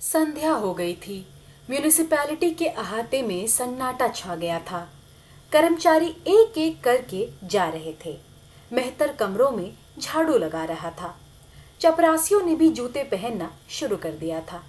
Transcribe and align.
संध्या 0.00 0.52
हो 0.52 0.72
गई 0.74 0.94
थी। 0.94 1.26
म्यूनिसिपैलिटी 1.70 2.50
के 2.50 2.66
अहाते 2.66 3.22
में 3.22 3.46
सन्नाटा 3.46 4.08
छा 4.08 4.34
गया 4.34 4.58
था। 4.60 4.78
कर्मचारी 5.52 6.08
एक 6.26 6.58
एक 6.58 6.82
करके 6.84 7.28
जा 7.44 7.68
रहे 7.68 7.94
थे। 8.04 8.16
मेहतर 8.72 9.12
कमरों 9.12 9.50
में 9.50 9.72
झाड़ू 9.98 10.38
लगा 10.38 10.64
रहा 10.64 10.90
था। 10.90 11.14
चपरासियों 11.80 12.40
ने 12.42 12.54
भी 12.54 12.68
जूते 12.68 13.02
पहनना 13.02 13.50
शुरू 13.70 13.96
कर 13.96 14.12
दिया 14.12 14.40
था। 14.40 14.62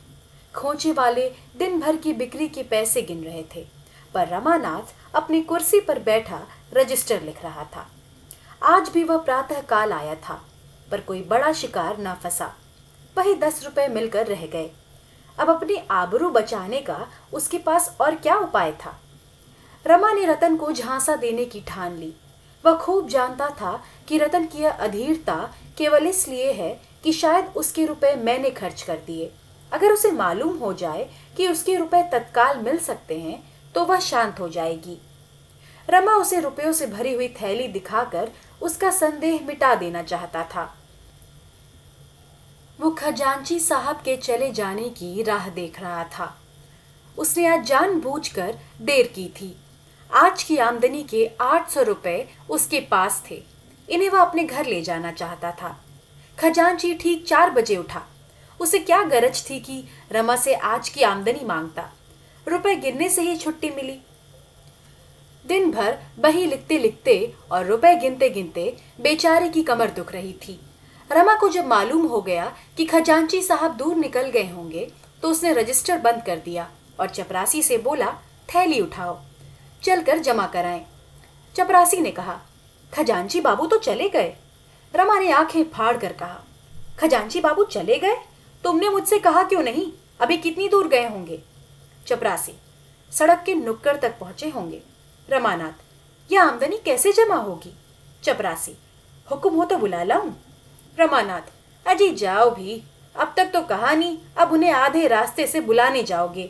खोचे 0.56 0.92
वाले 0.92 1.30
दिन 1.58 1.80
भर 1.80 1.96
की 1.96 2.14
बिक्री 2.14 2.48
के 2.48 2.64
पैसे 2.64 3.02
गिन 3.02 3.24
रहे 3.24 3.44
थे, 3.56 3.66
पर 4.14 4.28
रमानाथ 4.28 5.16
अपनी 5.16 5.42
कुर्सी 5.42 5.80
पर 5.80 6.00
बैठा 6.00 6.42
रजिस्टर 6.74 7.22
लिख 7.22 7.44
रहा 7.44 7.64
था। 7.76 7.88
आज 8.64 8.90
भी 8.90 9.04
वह 9.04 9.18
प्रातः 9.18 9.62
काल 9.62 9.94
आया 9.94 10.16
था, 10.16 10.42
पर 10.92 11.02
कोई 11.02 11.22
बड़ा 11.22 11.54
शिकार 11.54 11.98
ना 11.98 12.14
फंसा। 12.14 12.54
वही 13.18 13.34
दस 13.36 13.64
रुपए 13.64 13.88
मिलकर 13.88 14.28
रह 14.28 14.46
गए। 14.46 14.70
अब 15.42 15.50
अपनी 15.50 15.76
आबरू 15.92 16.30
बचाने 16.30 16.80
का 16.82 17.06
उसके 17.34 17.58
पास 17.58 17.96
और 18.02 18.16
क्या 18.16 18.36
उपाय 18.36 18.72
था? 18.72 18.94
रमा 19.86 20.12
ने 20.14 20.26
रतन 20.26 20.56
को 20.56 20.72
झांसा 20.72 21.16
देने 21.16 21.46
की 21.46 21.62
ठान 21.62 21.96
ली। 21.98 22.14
वह 22.64 22.76
खूब 22.76 23.08
जानता 23.08 23.48
था 23.62 23.72
कि 24.08 24.18
रतन 24.18 24.46
की 24.46 24.62
यह 24.64 24.72
अधीरता 24.72 25.36
केवल 25.78 26.08
इसलिए 26.08 26.52
है 26.52 26.70
कि 27.04 27.12
शायद 27.12 27.46
उसके 27.56 27.86
रुपए 27.86 28.14
मैंने 28.16 28.50
खर्च 28.50 28.82
कर 28.82 28.98
दिए। 29.08 29.32
अगर 29.72 29.92
उसे 29.92 30.12
मालूम 30.12 30.58
हो 30.58 30.74
जाए 30.74 31.10
कि 31.38 31.48
उसके 31.48 31.76
रुपए 31.76 32.04
तत्काल 32.04 32.58
मिल 32.58 32.78
सकते 32.80 33.20
हैं 33.20 33.42
तो 33.76 33.86
वह 33.86 34.00
शांत 34.00 34.40
हो 34.40 34.50
जाएगी। 34.50 34.98
रमा 35.90 36.16
उसे 36.16 36.40
रुपयों 36.40 36.74
से 36.74 36.88
भरी 36.88 37.14
हुई 37.14 37.28
थैली 37.42 37.68
दिखाकर 37.70 38.30
उसका 38.62 38.92
संदेह 38.92 39.40
मिटा 39.48 39.74
देना 39.76 40.04
चाहता 40.04 40.44
था। 40.56 40.70
वो 42.82 42.90
खजांची 42.90 43.60
साहब 43.60 43.96
के 43.96 44.16
चले 44.18 44.52
जाने 44.52 44.90
की 44.90 45.24
राह 45.24 45.50
देख 45.50 45.80
रहा 45.80 46.04
था। 46.04 46.42
उसने 47.18 47.46
आज 47.48 47.66
जानबूझकर 47.66 48.56
देर 48.82 49.08
की 49.08 49.28
थी। 49.42 49.56
आज 50.14 50.44
की 50.44 50.58
आमदनी 50.58 51.04
के 51.04 51.30
आठ 51.42 51.70
सौ 51.70 51.82
रुपए 51.82 52.28
उसके 52.50 52.80
पास 52.80 53.24
थे। 53.32 53.44
इन्हें 53.90 54.10
वह 54.10 54.22
अपने 54.22 54.44
घर 54.44 54.66
ले 54.66 54.82
जाना 54.82 55.12
चाहता 55.12 55.52
था। 55.52 55.86
खजांची 56.38 56.94
ठीक 56.94 57.26
चार 57.28 57.50
बजे 57.50 57.78
उठा। 57.78 58.02
उसे 58.60 58.80
क्या 58.80 59.04
गरज 59.04 59.50
थी 59.50 59.60
कि 59.60 59.84
रमा 60.12 60.36
से 60.36 60.54
आज 60.54 60.90
की 60.90 61.04
आमदनी 61.04 61.46
माँगता। 61.46 61.90
रुपए 62.48 62.76
गिरने 62.76 63.10
से 63.10 63.22
ही 63.22 63.38
छुट्टी 63.38 63.70
मिली। 63.70 64.00
दिन 65.46 65.72
भर 65.72 65.98
बही 66.20 66.46
लिखते 66.46 66.80
लिखते 66.80 67.34
और 67.52 67.66
रुपए 67.66 67.96
गिनते 67.96 68.30
गिनते 68.30 68.78
बेचारे 69.02 69.50
की 69.50 69.64
कमर 69.64 69.92
दुख 69.92 70.12
रही 70.12 70.34
थी। 70.34 70.60
रमा 71.12 71.36
को 71.36 71.50
जब 71.50 71.66
मालूम 71.68 72.06
हो 72.08 72.22
गया 72.22 72.52
कि 72.78 72.86
खजांची 72.86 73.42
साहब 73.42 73.76
दूर 73.78 73.96
निकल 73.96 74.30
गए 74.30 74.48
होंगे 74.48 74.92
तो 75.24 75.30
उसने 75.30 75.54
रजिस्टर 75.54 75.98
बंद 75.98 76.24
कर 76.26 76.38
दिया 76.38 76.70
और 77.00 77.10
चपरासी 77.10 77.62
से 77.64 77.78
बोला, 77.78 78.12
थैली 78.50 78.80
उठाओ, 78.82 79.18
चलकर 79.84 80.18
जमा 80.18 80.46
कराएँ। 80.48 80.86
चपरासी 81.56 82.00
ने 82.00 82.12
कहा, 82.12 82.40
खजांची 82.94 83.42
बाबू 83.42 83.66
तो 83.68 83.78
चले 83.78 84.10
गए। 84.10 84.34
रमा 84.94 85.20
ने 85.20 85.32
आँखें 85.32 85.64
फाड़ 85.64 85.96
कर 85.98 86.14
कहा, 86.14 86.40
खजांची 87.00 87.42
बाबू 87.42 87.64
चले 87.64 87.98
गए? 88.00 88.16
तुमने 88.64 88.90
मुझसे 88.90 89.20
कहा 89.20 89.44
क्यों 89.44 89.64
नहीं? 89.64 89.92
अभी 90.20 90.38
कितनी 90.38 90.68
दूर 90.68 90.88
गए 90.88 91.08
होंगे? 91.08 91.42
चपरासी, 92.08 92.54
सड़क 93.12 93.44
के 93.46 93.56
नुक्कड़ 93.56 93.96
तक 93.98 94.18
पहुँचे 94.20 94.50
होंगे। 94.50 94.82
रमानाथ, 95.30 95.82
यह 96.30 96.44
आमदनी 96.44 96.78
कैसे 96.78 97.12
जमा 97.12 97.36
होगी? 97.36 97.74
चपरासी, 98.24 98.76
हुक्म 99.28 99.56
हो 99.56 99.66
तो 99.66 99.78
बुला 99.78 100.04
लाऊं। 100.04 100.32
रमानाथ, 101.00 101.52
अजी 101.86 102.10
जाओ 102.12 102.50
भी। 102.52 102.82
अब 103.16 103.34
तक 103.38 103.52
तो 103.54 103.62
कहा 103.62 103.94
नहीं, 103.94 104.18
अब 104.38 104.52
उन्हें 104.52 104.72
आधे 104.72 105.08
रास्ते 105.08 105.48
से 105.48 105.62
बुलाने 105.62 106.04
जाओगे। 106.04 106.50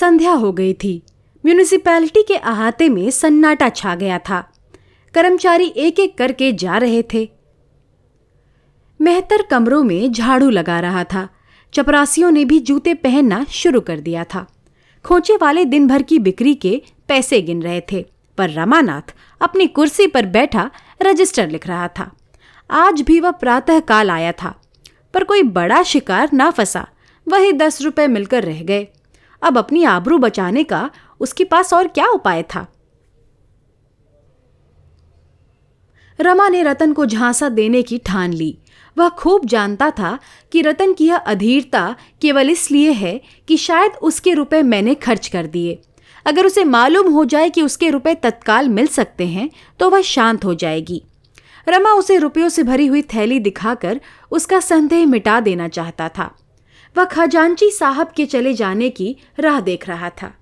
संध्या 0.00 0.32
हो 0.32 0.52
गई 0.52 0.72
थी। 0.74 1.02
म्यूनिसिपैलिटी 1.44 2.22
के 2.22 2.36
अहाते 2.36 2.88
में 2.88 3.10
सन्नाटा 3.10 3.68
छा 3.68 3.94
गया 3.94 4.18
था। 4.18 4.40
कर्मचारी 5.14 5.66
एक 5.76 6.00
एक 6.00 6.16
करके 6.18 6.52
जा 6.52 6.76
रहे 6.78 7.02
थे। 7.14 7.28
मेहतर 9.00 9.42
कमरों 9.42 9.82
में 9.82 10.12
झाड़ू 10.12 10.50
लगा 10.50 10.80
रहा 10.80 11.04
था। 11.04 11.28
चपरासियों 11.72 12.30
ने 12.30 12.44
भी 12.44 12.58
जूते 12.60 12.94
पहनना 12.94 13.44
शुरू 13.50 13.80
कर 13.80 14.00
दिया 14.00 14.24
था। 14.24 14.46
खोचे 15.04 15.36
वाले 15.36 15.64
दिन 15.64 15.86
भर 15.86 16.02
की 16.02 16.18
बिक्री 16.18 16.54
के 16.54 16.80
पैसे 17.08 17.40
गिन 17.42 17.62
रहे 17.62 17.80
थे, 17.92 18.04
पर 18.38 18.50
रमानाथ 18.50 19.14
अपनी 19.40 19.66
कुर्सी 19.66 20.06
पर 20.06 20.26
बैठा 20.26 20.70
रजिस्टर 21.02 21.48
लिख 21.48 21.66
रहा 21.66 21.88
था। 21.88 22.10
आज 22.70 23.00
भी 23.00 23.18
वह 23.20 23.30
प्रातः 23.30 23.80
काल 23.80 24.10
आया 24.10 24.32
था, 24.32 24.54
पर 25.14 25.24
कोई 25.24 25.42
बड़ा 25.42 25.82
शिकार 25.82 26.30
ना 26.32 26.50
फंसा, 26.50 26.86
वही 27.26 27.52
दस 27.52 27.82
रुपए 27.82 28.06
मिलकर 28.06 28.44
रह 28.44 28.62
गए। 28.62 28.86
अब 29.42 29.58
अपनी 29.58 29.84
आबरू 29.84 30.18
बचाने 30.18 30.64
का 30.64 30.90
उसके 31.20 31.44
पास 31.44 31.72
और 31.72 31.88
क्या 31.88 32.06
उपाय 32.06 32.42
था? 32.42 32.66
रमा 36.18 36.48
ने 36.48 36.62
रतन 36.62 36.92
को 36.92 37.06
झांसा 37.06 37.48
देने 37.48 37.82
की 37.82 37.98
ठान 37.98 38.32
ली। 38.32 38.56
वह 38.96 39.08
खूब 39.08 39.44
जानता 39.46 39.90
था 39.90 40.18
कि 40.52 40.60
रतन 40.62 40.92
की 40.92 41.06
यह 41.06 41.16
अधीरता 41.16 41.94
केवल 42.22 42.50
इसलिए 42.50 42.90
है 42.90 43.20
कि 43.48 43.56
शायद 43.56 43.96
उसके 44.02 44.32
रुपए 44.34 44.62
मैंने 44.62 44.94
खर्च 44.94 45.28
कर 45.28 45.46
दिए। 45.46 45.78
अगर 46.26 46.46
उसे 46.46 46.64
मालूम 46.64 47.12
हो 47.12 47.24
जाए 47.24 47.50
कि 47.50 47.62
उसके 47.62 47.90
रुपए 47.90 48.14
तत्काल 48.14 48.68
मिल 48.68 48.86
सकते 48.86 49.26
हैं 49.26 49.50
तो 49.80 49.90
वह 49.90 50.02
शांत 50.02 50.44
हो 50.44 50.54
जाएगी। 50.54 51.02
रमा 51.68 51.92
उसे 51.92 52.16
रुपयों 52.18 52.48
से 52.48 52.62
भरी 52.62 52.86
हुई 52.86 53.02
थैली 53.04 53.38
दिखाकर 53.40 54.00
उसका 54.30 54.60
संदेह 54.60 55.06
मिटा 55.06 55.38
देना 55.40 55.68
चाहता 55.68 56.08
था। 56.08 56.30
वह 56.96 57.04
खजांची 57.04 57.70
साहब 57.70 58.12
के 58.16 58.26
चले 58.26 58.54
जाने 58.54 58.90
की 58.90 59.16
राह 59.38 59.60
देख 59.60 59.88
रहा 59.88 60.10
था। 60.10 60.34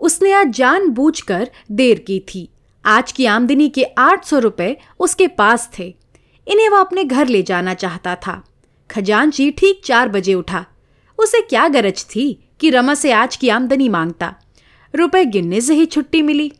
उसने 0.00 0.32
आज 0.32 0.46
जानबूझकर 0.46 1.50
देर 1.70 1.98
की 1.98 2.20
थी। 2.20 2.48
आज 2.84 3.12
की 3.12 3.26
आमदनी 3.26 3.68
के 3.68 3.82
आठ 3.82 4.24
सौ 4.24 4.38
रुपए 4.38 4.76
उसके 4.98 5.28
पास 5.28 5.70
थे। 5.78 5.96
इन्हें 6.48 6.68
वह 6.68 6.80
अपने 6.80 7.04
घर 7.04 7.26
ले 7.26 7.42
जाना 7.42 7.74
चाहता 7.74 8.14
था। 8.14 8.44
खजांची 8.90 9.50
ठीक 9.50 9.82
चार 9.84 10.08
बजे 10.08 10.34
उठा। 10.34 10.66
उसे 11.18 11.40
क्या 11.40 11.68
गरज 11.68 12.04
थी 12.04 12.48
कि 12.60 12.70
रमा 12.70 12.94
से 12.94 13.12
आज 13.12 13.36
की 13.36 13.48
आमदनी 13.48 13.88
माँगता। 13.88 14.34
रुपए 14.94 15.24
गिनने 15.24 15.60
से 15.60 15.74
ही 15.74 15.86
छुट्टी 15.86 16.22
मिली। 16.22 16.52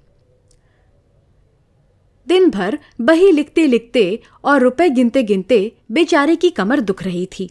दिन 2.27 2.49
भर 2.51 2.79
बही 3.01 3.31
लिखते 3.33 3.67
लिखते 3.67 4.23
और 4.45 4.61
रुपए 4.61 4.89
गिनते 4.91 5.23
गिनते 5.23 5.61
बेचारे 5.91 6.37
की 6.37 6.51
कमर 6.51 6.81
दुख 6.81 7.03
रही 7.03 7.27
थी। 7.39 7.49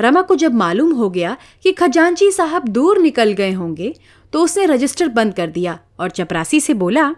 रमा 0.00 0.22
को 0.22 0.34
जब 0.34 0.54
मालूम 0.54 0.92
हो 0.92 1.08
गया 1.10 1.36
कि 1.62 1.72
खजांची 1.72 2.30
साहब 2.32 2.68
दूर 2.68 2.98
निकल 2.98 3.32
गए 3.32 3.52
होंगे 3.52 3.94
तो 4.32 4.42
उसने 4.42 4.66
रजिस्टर 4.66 5.08
बंद 5.08 5.34
कर 5.34 5.50
दिया 5.50 5.78
और 6.00 6.10
चपरासी 6.10 6.60
से 6.60 6.74
बोला, 6.74 7.10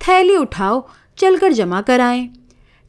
थैली 0.00 0.36
उठाओ, 0.36 0.86
चलकर 1.18 1.52
जमा 1.52 1.80
कराएँ। 1.80 2.28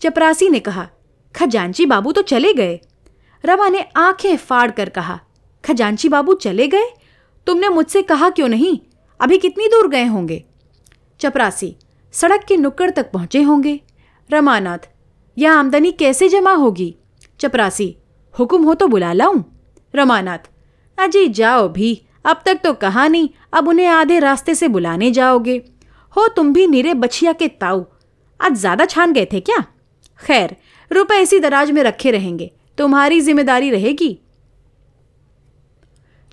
चपरासी 0.02 0.50
ने 0.50 0.60
कहा, 0.60 0.88
खजांची 1.36 1.86
बाबू 1.86 2.12
तो 2.12 2.22
चले 2.22 2.54
गए? 2.54 2.80
रमा 3.44 3.70
ने 3.70 3.86
आँखें 3.98 4.36
फाड़ 4.38 4.70
कर 4.72 4.90
कहा, 4.90 5.20
खजांची 5.64 6.10
बाबू 6.10 6.34
चले 6.34 6.68
गए? 6.68 6.90
तुमने 7.48 7.70
मुझसे 7.70 8.02
कहा 8.02 8.30
क्यों 8.30 8.48
नहीं? 8.48 8.78
अभी 9.20 9.38
कितनी 9.38 9.68
दूर 9.68 9.88
गए 9.88 10.06
होंगे? 10.06 10.44
चपरासी 11.20 11.76
सड़क 12.14 12.44
के 12.44 12.58
नुक्कड़ 12.58 12.90
तक 12.92 13.12
पहुँचे 13.12 13.42
होंगे। 13.42 13.80
रमानाथ, 14.30 14.88
यह 15.38 15.54
आमदनी 15.54 15.92
कैसे 15.92 16.30
जमा 16.30 16.54
होगी? 16.54 16.96
चपरासी, 17.40 17.96
हुक्म 18.36 18.64
हो 18.64 18.74
तो 18.74 18.88
बुला 18.88 19.12
लाऊं? 19.14 19.42
रमानाथ, 19.94 20.50
अजी 20.98 21.28
जाओ 21.30 21.68
भी, 21.70 22.02
अब 22.26 22.42
तक 22.46 22.60
तो 22.64 22.74
कहा 22.74 23.08
नहीं, 23.08 23.30
अब 23.54 23.68
उन्हें 23.68 23.88
आधे 23.88 24.20
रास्ते 24.20 24.56
से 24.56 24.68
बुलाने 24.68 25.12
जाओगे। 25.12 25.62
हो 26.16 26.28
तुम 26.28 26.54
भी 26.54 26.68
नीरे 26.68 26.94
बछिया 26.94 27.34
के 27.34 27.48
ताऊ, 27.48 27.84
आज 28.40 28.54
ज़्यादा 28.54 28.86
छान 28.86 29.14
गए 29.14 29.26
थे 29.26 29.40
क्या? 29.40 29.64
खैर, 30.22 30.56
रुपए 30.92 31.20
इसी 31.20 31.40
दराज 31.40 31.72
में 31.72 31.82
रखे 31.84 32.12
रहेंगे, 32.12 32.52
तुम्हारी 32.78 33.22
ज़िम्मेदारी 33.22 33.72
रहेगी। 33.72 34.18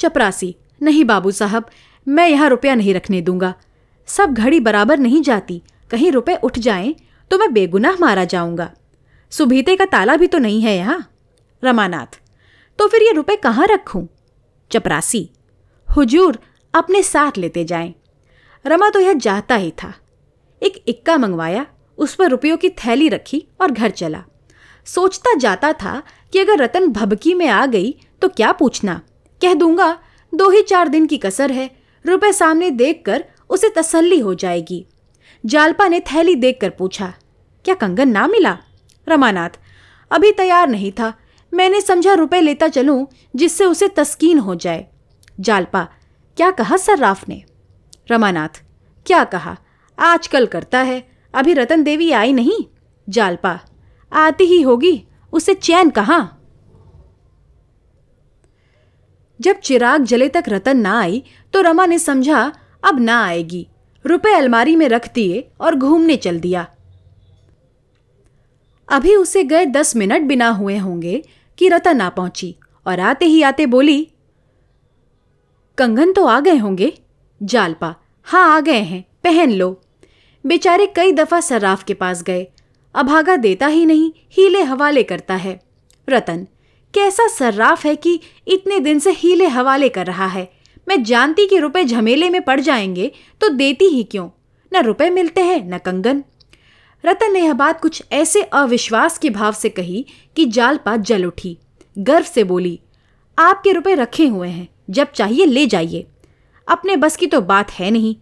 चपरासी, 0.00 0.54
नहीं 0.82 1.04
बाबू 1.04 1.30
साहब, 1.30 1.70
मैं 2.06 2.28
यहाँ 2.28 2.48
रुपया 2.48 2.74
नहीं 2.74 2.94
रखने 2.94 3.20
दूँगा। 3.20 3.54
सब 4.08 4.32
घड़ी 4.32 4.60
बराबर 4.60 4.98
नहीं 4.98 5.22
जाती। 5.22 5.62
कहीं 5.90 6.10
रुपए 6.12 6.34
उठ 6.34 6.58
जाएँ 6.58 6.94
तो 7.30 7.38
मैं 7.38 7.52
बेगुनाह 7.52 7.96
मारा 8.00 8.24
जाऊँगा। 8.24 8.70
सुभीते 9.32 9.76
का 9.76 9.84
ताला 9.84 10.16
भी 10.16 10.26
तो 10.26 10.38
नहीं 10.38 10.60
है 10.62 10.76
यहाँ। 10.76 11.04
रमानाथ 11.62 12.20
तो 12.78 12.86
फिर 12.88 13.02
ये 13.02 13.12
रुपए 13.12 13.36
कहाँ 13.36 13.66
रखूँ? 13.66 14.06
चपरासी, 14.70 15.28
हुजूर 15.88 16.38
अपने 16.74 17.02
साथ 17.02 17.38
लेते 17.38 17.64
जाएँ। 17.64 17.94
रमा 18.64 18.88
तो 18.90 19.00
यह 19.00 19.14
चाहता 19.14 19.54
ही 19.54 19.70
था। 19.82 19.92
एक 20.62 20.82
इक्का 20.88 21.16
मंगवाया, 21.18 21.66
उस 21.98 22.14
पर 22.14 22.28
रुपयों 22.30 22.56
की 22.56 22.68
थैली 22.76 23.08
रखी 23.08 23.46
और 23.60 23.70
घर 23.70 23.90
चला। 23.90 24.24
सोचता 24.86 25.34
जाता 25.34 25.72
था 25.72 26.02
कि 26.32 26.38
अगर 26.38 26.58
रतन 26.58 26.86
भबकी 26.88 27.34
में 27.34 27.46
आ 27.48 27.64
गई 27.66 27.94
तो 28.22 28.28
क्या 28.28 28.52
पूछना? 28.52 29.00
कह 29.40 29.54
दूँगा, 29.54 29.98
दो 30.32 30.50
ही 30.50 30.62
चार 30.62 30.88
दिन 30.88 31.06
की 31.06 31.18
कसर 31.18 31.50
है, 31.50 31.70
रुपए 32.04 32.32
सामने 32.32 32.70
देखकर 32.72 33.24
उसे 33.50 33.68
तसल्ली 33.68 34.18
हो 34.18 34.34
जाएगी। 34.34 34.86
जालपा 35.44 35.88
ने 35.88 36.00
थैली 36.00 36.34
देखकर 36.34 36.70
पूछा, 36.70 37.14
क्या 37.64 37.74
कंगन 37.74 38.08
ना 38.08 38.26
मिला? 38.26 38.56
रमानाथ, 39.08 39.50
अभी 40.10 40.32
तैयार 40.32 40.68
नहीं 40.68 40.92
था। 40.92 41.12
मैंने 41.52 41.80
समझा 41.80 42.14
रुपए 42.14 42.40
लेता 42.40 42.68
चलूँ, 42.68 43.06
जिससे 43.36 43.64
उसे 43.64 43.88
तस्कीन 43.88 44.38
हो 44.38 44.54
जाए। 44.54 44.86
जालपा, 45.40 45.88
क्या 46.36 46.50
कहा 46.50 46.76
सर्राफ 46.76 47.28
ने? 47.28 47.42
रमानाथ, 48.10 48.62
क्या 49.06 49.24
कहा? 49.24 49.56
आजकल 49.98 50.46
करता 50.46 50.78
है, 50.78 51.08
अभी 51.34 51.52
रतन 51.52 51.82
देवी 51.82 52.10
आई 52.12 52.32
नहीं? 52.32 52.64
जालपा, 53.08 53.58
आती 54.12 54.44
ही 54.44 54.62
होगी, 54.62 55.06
उसे 55.32 55.54
चैन 55.54 55.90
कहाँ? 55.90 56.34
जब 59.40 59.58
चिराग 59.58 60.04
जले 60.04 60.28
तक 60.28 60.44
रतन 60.48 60.76
ना 60.76 60.98
आई 61.00 61.22
तो 61.52 61.60
रमा 61.60 61.86
ने 61.86 61.98
समझा 61.98 62.52
अब 62.88 63.00
ना 63.00 63.22
आएगी। 63.24 63.66
रुपए 64.04 64.32
अलमारी 64.32 64.76
में 64.76 64.88
रख 64.88 65.12
दिए 65.14 65.48
और 65.60 65.74
घूमने 65.76 66.16
चल 66.16 66.38
दिया। 66.40 66.66
अभी 68.88 69.14
उसे 69.16 69.42
गए 69.44 69.66
दस 69.66 69.96
मिनट 69.96 70.22
बिना 70.22 70.48
हुए 70.50 70.76
होंगे 70.76 71.22
कि 71.58 71.68
रतन 71.68 72.00
आ 72.00 72.08
पहुँची 72.08 72.54
और 72.86 73.00
आते 73.00 73.26
ही 73.26 73.42
आते 73.42 73.66
बोली, 73.66 74.06
कंगन 75.78 76.12
तो 76.12 76.24
आ 76.24 76.38
गए 76.40 76.56
होंगे। 76.56 76.92
जालपा 77.40 77.94
हाँ 78.26 78.56
आ 78.56 78.60
गए 78.60 78.80
हैं, 78.80 79.04
पहन 79.24 79.52
लो। 79.52 79.80
बेचारे 80.44 80.86
कई 80.86 81.12
दफ़ा 81.12 81.40
सर्राफ 81.40 81.82
के 81.84 81.94
पास 81.94 82.22
गए। 82.22 82.46
अभागा 82.94 83.36
देता 83.36 83.66
ही 83.66 83.84
नहीं, 83.86 84.10
हीले 84.30 84.62
हवाले 84.62 85.02
करता 85.02 85.34
है। 85.34 85.58
रतन, 86.08 86.46
कैसा 86.94 87.26
सर्राफ 87.28 87.84
है 87.86 87.94
कि 87.96 88.20
इतने 88.48 88.80
दिन 88.80 88.98
से 88.98 89.10
हीले 89.12 89.46
हवाले 89.46 89.88
कर 89.88 90.06
रहा 90.06 90.26
है। 90.26 90.50
मैं 90.88 91.02
जानती 91.02 91.46
कि 91.46 91.58
रुपए 91.58 91.84
झमेले 91.84 92.30
में 92.30 92.42
पड़ 92.42 92.60
जाएँगे 92.60 93.12
तो 93.40 93.48
देती 93.48 93.84
ही 93.84 94.04
क्यों? 94.04 94.30
न 94.74 94.82
रुपए 94.82 95.10
मिलते 95.10 95.40
हैं, 95.40 95.70
न 95.70 95.78
कंगन। 95.78 96.24
रतन 97.04 97.32
ने 97.32 97.40
यह 97.40 97.52
बात 97.52 97.80
कुछ 97.80 98.02
ऐसे 98.12 98.42
अविश्वास 98.42 99.18
के 99.18 99.30
भाव 99.30 99.52
से 99.52 99.68
कही 99.68 100.06
कि 100.36 100.44
जालपा 100.44 100.96
जल 100.96 101.24
उठी। 101.24 101.58
गर्व 101.98 102.24
से 102.24 102.44
बोली, 102.44 102.80
आपके 103.38 103.72
रुपए 103.72 103.94
रखे 103.94 104.26
हुए 104.26 104.48
हैं, 104.48 104.68
जब 104.90 105.12
चाहिए 105.12 105.44
ले 105.44 105.66
जाइए। 105.66 106.06
अपने 106.68 106.96
बस 106.96 107.16
की 107.16 107.26
तो 107.26 107.40
बात 107.40 107.70
है 107.70 107.90
नहीं। 107.90 108.16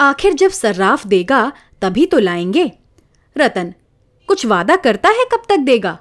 आखिर 0.00 0.32
जब 0.32 0.50
सर्राफ 0.50 1.06
देगा, 1.06 1.52
तभी 1.82 2.06
तो 2.06 2.18
लाएँगे। 2.18 2.72
रतन, 3.38 3.74
कुछ 4.28 4.46
वादा 4.46 4.76
करता 4.76 5.08
है 5.08 5.24
कब 5.32 5.42
तक 5.48 5.56
देगा? 5.56 5.98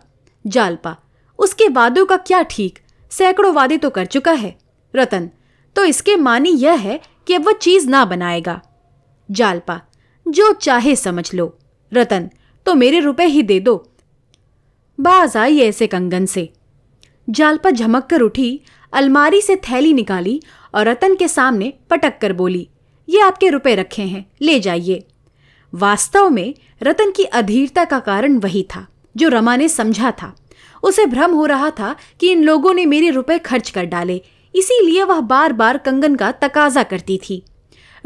जालपा 0.47 0.97
उसके 1.39 1.67
वादों 1.67 2.05
का 2.05 2.17
क्या 2.17 2.43
ठीक? 2.43 2.79
सैकड़ों 3.09 3.53
वादे 3.53 3.77
तो 3.77 3.89
कर 3.89 4.05
चुका 4.05 4.31
है। 4.31 4.62
रतन 4.95 5.29
तो 5.75 5.85
इसके 5.85 6.15
मानी 6.15 6.49
यह 6.49 6.73
है 6.73 6.99
कि 7.27 7.33
अब 7.33 7.45
वह 7.47 7.53
चीज़ 7.53 7.87
ना 7.89 8.03
बनाएगा। 8.05 8.61
जालपा, 9.31 9.81
जो 10.27 10.51
चाहे 10.53 10.95
समझ 10.95 11.33
लो। 11.33 11.57
रतन 11.91 12.29
तो 12.65 12.73
मेरे 12.73 12.99
रुपए 12.99 13.25
ही 13.25 13.41
दे 13.43 13.59
दो। 13.59 13.75
बाज 14.99 15.37
आई 15.37 15.59
ऐसे 15.59 15.87
कंगन 15.87 16.25
से। 16.25 16.49
जालपा 17.29 17.69
झमक 17.69 18.05
कर 18.05 18.21
उठी, 18.21 18.61
अलमारी 18.93 19.41
से 19.41 19.55
थैली 19.55 19.93
निकाली 19.93 20.41
और 20.75 20.87
रतन 20.87 21.15
के 21.15 21.27
सामने 21.27 21.73
पटक 21.89 22.17
कर 22.21 22.33
बोली, 22.33 22.67
ये 23.09 23.21
आपके 23.21 23.49
रुपए 23.49 23.75
रखे 23.75 24.01
हैं, 24.01 24.25
ले 24.41 24.59
जाइए। 24.59 25.03
वास्तव 25.73 26.29
में 26.29 26.53
रतन 26.83 27.11
की 27.11 27.23
अधीरता 27.23 27.85
का 27.85 27.99
कारण 27.99 28.37
वही 28.37 28.63
था, 28.75 28.87
जो 29.17 29.29
रमा 29.29 29.55
ने 29.55 29.67
समझा 29.69 30.11
था। 30.11 30.35
उसे 30.83 31.05
भ्रम 31.05 31.31
हो 31.31 31.45
रहा 31.45 31.69
था 31.69 31.95
कि 32.19 32.31
इन 32.31 32.43
लोगों 32.43 32.73
ने 32.73 32.85
मेरे 32.85 33.09
रुपए 33.09 33.37
खर्च 33.39 33.69
कर 33.69 33.85
डाले 33.85 34.21
इसीलिए 34.55 35.03
वह 35.03 35.19
बार 35.21 35.53
बार 35.53 35.77
कंगन 35.77 36.15
का 36.15 36.31
तकाजा 36.31 36.83
करती 36.83 37.19
थी। 37.19 37.43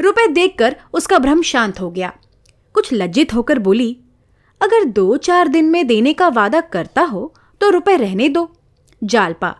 रुपए 0.00 0.26
देखकर 0.26 0.76
उसका 0.92 1.18
भ्रम 1.18 1.42
शांत 1.42 1.80
हो 1.80 1.90
गया। 1.90 2.12
कुछ 2.74 2.92
लज्जित 2.92 3.34
होकर 3.34 3.58
बोली, 3.58 3.96
अगर 4.60 4.84
दो 4.84 5.16
चार 5.16 5.48
दिन 5.48 5.64
में 5.64 5.86
देने 5.86 6.12
का 6.12 6.28
वादा 6.28 6.60
करता 6.60 7.02
हो 7.02 7.32
तो 7.60 7.70
रुपए 7.70 7.96
रहने 7.96 8.28
दो। 8.28 8.50
जालपा, 9.02 9.54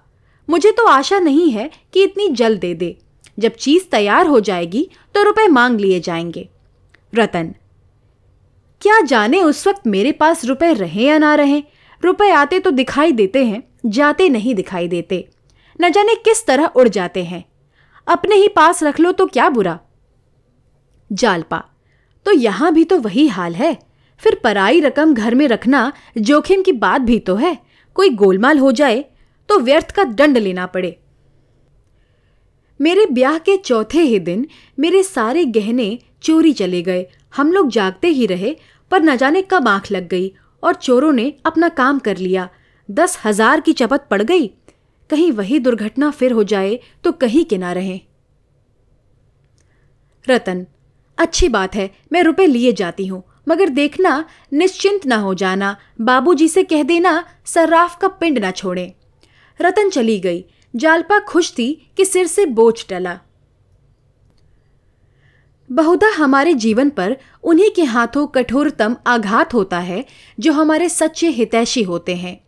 मुझे 0.49 0.71
तो 0.71 0.87
आशा 0.87 1.19
नहीं 1.19 1.51
है 1.51 1.71
कि 1.93 2.03
इतनी 2.03 2.29
जल्द 2.29 2.61
दे 2.61 2.75
दे। 2.75 2.97
जब 3.39 3.53
चीज़ 3.53 3.85
तैयार 3.85 4.27
हो 4.27 4.41
जाएगी 4.41 4.89
तो 5.15 5.23
रुपए 5.23 5.47
मांग 5.47 5.81
लिए 5.81 6.01
जाएँगे। 6.01 6.49
रतन, 7.13 7.55
क्या 8.83 9.01
जाने 9.01 9.43
उस 9.43 9.67
वक्त 9.67 9.87
मेरे 9.87 10.13
पास 10.13 10.45
रुपए 10.45 10.73
रहे 10.73 11.07
या 11.07 11.19
ना 11.19 11.35
रहे? 11.35 11.63
रुपए 12.03 12.31
आते 12.31 12.59
तो 12.61 12.71
दिखाई 12.71 13.13
देते 13.13 13.45
हैं, 13.45 13.63
जाते 13.87 14.29
नहीं 14.29 14.55
दिखाई 14.55 14.89
देते। 14.89 15.29
न 15.79 15.91
जाने 15.91 16.15
किस 16.17 16.47
तरह 16.47 16.67
उड़ 16.67 16.89
जाते 16.91 17.25
हैं। 17.25 17.45
अपने 18.07 18.35
ही 18.35 18.49
पास 18.49 18.83
रख 18.83 19.01
लो 19.01 19.13
तो 19.13 19.27
क्या 19.27 19.49
बुरा? 19.51 19.79
जालपा 21.11 21.63
तो 22.27 22.33
यहाँ 22.33 22.73
भी 22.73 22.85
तो 22.85 22.99
वही 23.01 23.27
हाल 23.29 23.55
है। 23.55 23.77
फिर 24.23 24.41
पराई 24.45 24.81
रकम 24.81 25.15
घर 25.15 25.35
में 25.35 25.47
रखना 25.49 25.93
जोखिम 26.19 26.63
की 26.63 26.73
बात 26.75 27.01
भी 27.03 27.19
तो 27.21 27.35
है। 27.37 27.57
कोई 27.97 28.11
गोलमाल 28.13 28.59
हो 28.59 28.73
जाए 28.73 29.05
तो 29.49 29.59
व्यर्थ 29.59 29.91
का 29.91 30.05
दंड 30.05 30.39
लेना 30.39 30.67
पड़े। 30.67 30.97
मेरे 32.81 33.07
ब्याह 33.07 33.39
के 33.39 33.57
चौथे 33.59 34.01
ही 34.01 34.19
दिन 34.21 34.47
मेरे 34.79 35.03
सारे 35.03 35.45
गहने 35.47 35.99
चोरी 36.23 36.53
चले 36.53 36.83
गए। 36.83 37.07
हम 37.35 37.53
लोग 37.53 37.71
जागते 37.71 38.09
ही 38.09 38.27
रहे, 38.27 38.55
पर 38.91 39.03
न 39.03 39.17
जाने 39.17 39.43
कब 39.43 39.69
आँख 39.69 39.91
लग 39.93 40.09
गई 40.09 40.31
और 40.63 40.75
चोरों 40.77 41.13
ने 41.13 41.33
अपना 41.47 41.69
काम 41.71 41.99
कर 41.99 42.17
लिया। 42.19 42.49
दस 42.89 43.19
हज़ार 43.25 43.61
की 43.61 43.73
चपत 43.73 44.07
पड़ 44.11 44.23
गई। 44.23 44.47
कहीं 45.11 45.33
वही 45.33 45.59
दुर्घटना 45.59 46.11
फिर 46.11 46.33
हो 46.33 46.45
जाए 46.45 46.79
तो 47.05 47.13
कहीं 47.13 47.45
के 47.45 47.59
ना 47.59 47.73
रहे। 47.73 48.01
रतन, 50.29 50.67
अच्छी 51.19 51.49
बात 51.49 51.75
है, 51.75 51.91
मैं 52.13 52.23
रुपए 52.23 52.47
लिए 52.47 52.73
जाती 52.73 53.07
हूँ, 53.07 53.23
मगर 53.49 53.69
देखना, 53.69 54.25
निश्चिंत 54.53 55.07
ना 55.07 55.17
हो 55.17 55.35
जाना, 55.35 55.77
बाबूजी 56.01 56.49
से 56.49 56.63
कह 56.65 56.83
देना, 56.83 57.25
सर्राफ 57.45 57.99
का 57.99 58.09
पिंड 58.09 58.39
ना 58.39 58.51
छोड़े। 58.51 58.93
रतन 59.61 59.91
चली 59.91 60.19
गई, 60.21 60.45
जालपा 60.75 61.19
खुश 61.19 61.53
थी 61.53 61.73
कि 61.97 62.05
सिर 62.05 62.27
से 62.27 62.47
बोझ 62.47 62.75
टला। 62.89 63.19
बहुधा 65.71 66.09
हमारे 66.09 66.53
जीवन 66.55 66.91
पर 66.91 67.17
उन्हीं 67.45 67.71
के 67.71 67.83
हाथों 67.85 68.27
कठोरतम 68.27 68.97
आघात 69.07 69.55
होता 69.55 69.79
है, 69.79 70.05
जो 70.41 70.53
हमारे 70.53 70.89
सच्चे 70.89 71.29
हितैषी 71.29 71.83
होते 71.83 72.17
हैं। 72.17 72.48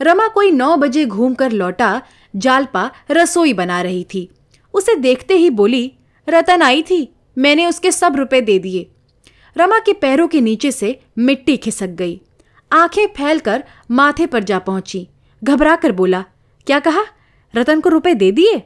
रमा 0.00 0.28
कोई 0.28 0.50
नौ 0.50 0.76
बजे 0.76 1.04
घूमकर 1.06 1.52
लौटा, 1.52 2.02
जालपा 2.36 2.90
रसोई 3.10 3.52
बना 3.52 3.80
रही 3.82 4.04
थी। 4.04 4.28
उसे 4.74 4.94
देखते 4.94 5.34
ही 5.34 5.50
बोली, 5.50 5.92
रतन 6.28 6.62
आई 6.62 6.82
थी, 6.82 7.08
मैंने 7.38 7.66
उसके 7.66 7.92
सब 7.92 8.16
रुपए 8.16 8.40
दे 8.40 8.58
दिए। 8.58 8.90
रमा 9.56 9.78
के 9.78 9.92
पैरों 9.92 10.28
के 10.28 10.40
नीचे 10.40 10.72
से 10.72 10.98
मिट्टी 11.18 11.56
खिसक 11.56 11.88
गई। 11.88 12.20
आँखें 12.72 13.06
फैलकर 13.06 13.64
माथे 13.90 14.26
पर 14.26 14.44
जा 14.44 14.58
पहुँची। 14.58 15.08
घबरा 15.44 15.76
कर 15.76 15.92
बोला, 15.92 16.24
क्या 16.66 16.78
कहा? 16.78 17.04
रतन 17.54 17.80
को 17.80 17.88
रुपए 17.88 18.14
दे 18.14 18.32
दिए? 18.32 18.58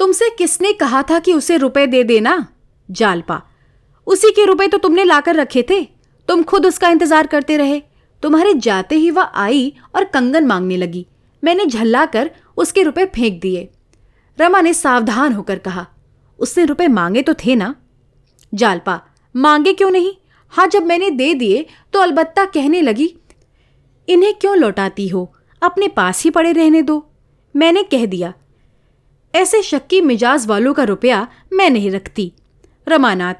तुमसे 0.00 0.30
किसने 0.30 0.72
कहा 0.72 1.02
था 1.02 1.18
कि 1.18 1.32
उसे 1.32 1.56
रुपए 1.56 1.86
दे 1.86 2.02
देना? 2.04 2.46
जालपा, 2.90 3.42
उसी 4.06 4.30
के 4.30 4.44
रुपए 4.44 4.66
तो 4.68 4.78
तुमने 4.78 5.04
लाकर 5.04 5.36
रखे 5.36 5.64
थे। 5.70 5.84
तुम 6.28 6.42
खुद 6.42 6.66
उसका 6.66 6.88
इंतज़ार 6.88 7.26
करते 7.26 7.56
रहे। 7.56 7.82
तुम्हारे 8.22 8.54
जाते 8.54 8.94
ही 8.94 9.10
वह 9.10 9.30
आई 9.36 9.72
और 9.94 10.04
कंगन 10.04 10.46
मांगने 10.46 10.76
लगी। 10.76 11.06
मैंने 11.42 11.66
झल्ला 11.66 12.04
कर 12.06 12.30
उसके 12.56 12.82
रुपए 12.82 13.04
फेंक 13.06 13.40
दिए। 13.40 13.68
रमा 14.38 14.60
ने 14.60 14.72
सावधान 14.74 15.32
होकर 15.32 15.58
कहा, 15.58 15.86
उसने 16.38 16.64
रुपए 16.64 16.88
मांगे 16.88 17.22
तो 17.22 17.34
थे 17.36 17.54
ना? 17.54 17.74
जालपा, 18.52 19.00
मांगे 19.34 19.72
क्यों 19.72 19.90
नहीं? 19.90 20.12
हाँ 20.52 20.66
जब 20.66 20.82
मैंने 20.82 21.10
दे 21.10 21.32
दिए 21.34 21.64
तो 21.92 22.00
अलबत्ता 22.00 22.44
कहने 22.44 22.80
लगी, 22.82 23.14
इन्हें 24.08 24.34
क्यों 24.34 24.56
लौटाती 24.56 25.08
हो? 25.08 25.32
अपने 25.62 25.88
पास 25.88 26.22
ही 26.24 26.30
पड़े 26.30 26.52
रहने 26.52 26.82
दो। 26.82 27.04
मैंने 27.54 27.82
कह 27.82 28.04
दिया, 28.06 28.32
ऐसे 29.34 29.62
शक्की 29.62 30.00
मिजाज 30.00 30.46
वालों 30.46 30.72
का 30.74 30.84
रुपया 30.84 31.26
मैं 31.52 31.68
नहीं 31.70 31.90
रखती। 31.90 32.32
रमानाथ, 32.86 33.34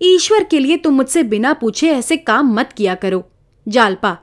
ईश्वर 0.00 0.44
के 0.44 0.58
लिए 0.58 0.76
तुम 0.76 0.94
मुझसे 0.94 1.22
बिना 1.24 1.52
पूछे 1.52 1.90
ऐसे 1.90 2.16
काम 2.16 2.52
मत 2.54 2.72
किया 2.72 2.94
करो। 2.94 3.24
जालपा 3.68 4.16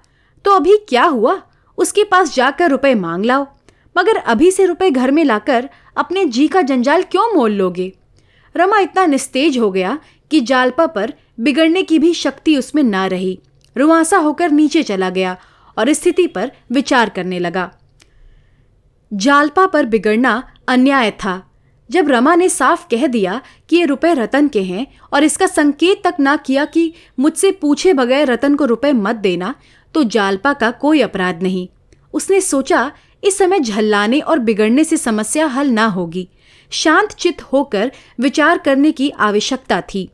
तो 0.45 0.51
अभी 0.51 0.77
क्या 0.89 1.03
हुआ? 1.03 1.41
उसके 1.77 2.03
पास 2.03 2.35
जाकर 2.35 2.69
रुपए 2.69 2.95
मांग 2.95 3.25
लाओ। 3.25 3.45
मगर 3.97 4.17
अभी 4.17 4.51
से 4.51 4.65
रुपए 4.65 4.91
घर 4.91 5.11
में 5.11 5.23
लाकर 5.23 5.69
अपने 5.97 6.25
जी 6.25 6.47
का 6.47 6.61
जंजाल 6.61 7.03
क्यों 7.03 7.35
मोल 7.35 7.51
लोगे? 7.51 7.91
रमा 8.55 8.79
इतना 8.79 9.05
निस्तेज 9.05 9.57
हो 9.57 9.71
गया 9.71 9.99
कि 10.31 10.41
जालपा 10.41 10.87
पर 10.87 11.13
बिगड़ने 11.39 11.83
की 11.83 11.99
भी 11.99 12.13
शक्ति 12.13 12.57
उसमें 12.57 12.83
ना 12.83 13.05
रही। 13.07 13.39
रुआसा 13.77 14.17
होकर 14.17 14.51
नीचे 14.51 14.83
चला 14.83 15.09
गया 15.09 15.37
और 15.77 15.93
स्थिति 15.93 16.27
पर 16.27 16.51
विचार 16.71 17.09
करने 17.09 17.39
लगा। 17.39 17.71
जालपा 19.13 19.65
पर 19.65 19.85
बिगड़ना 19.85 20.43
अन्याय 20.67 21.11
था। 21.11 21.52
जब 21.93 22.09
रमा 22.09 22.33
ने 22.35 22.47
साफ़ 22.49 22.85
कह 22.91 23.05
दिया 23.07 23.41
कि 23.69 23.75
ये 23.75 23.85
रुपए 23.85 24.13
रतन 24.13 24.47
के 24.47 24.61
हैं 24.63 24.85
और 25.13 25.23
इसका 25.23 25.47
संकेत 25.47 26.01
तक 26.03 26.15
ना 26.19 26.35
किया 26.35 26.63
कि 26.65 26.93
मुझसे 27.19 27.51
पूछे 27.51 27.93
बगैर 27.93 28.31
रतन 28.31 28.55
को 28.55 28.65
रुपए 28.65 28.91
मत 28.93 29.15
देना 29.15 29.53
तो 29.95 30.03
जालपा 30.05 30.53
का 30.53 30.69
कोई 30.73 31.01
अपराध 31.01 31.43
नहीं। 31.43 31.67
उसने 32.13 32.39
सोचा, 32.41 32.91
इस 33.23 33.37
समय 33.37 33.59
झल्लाने 33.59 34.19
और 34.19 34.39
बिगड़ने 34.39 34.83
से 34.83 34.97
समस्या 34.97 35.45
हल 35.47 35.69
ना 35.69 35.85
होगी। 35.87 36.27
शांत 36.71 37.11
चित 37.11 37.41
होकर 37.43 37.91
विचार 38.19 38.57
करने 38.57 38.91
की 38.91 39.09
आवश्यकता 39.19 39.81
थी। 39.83 40.09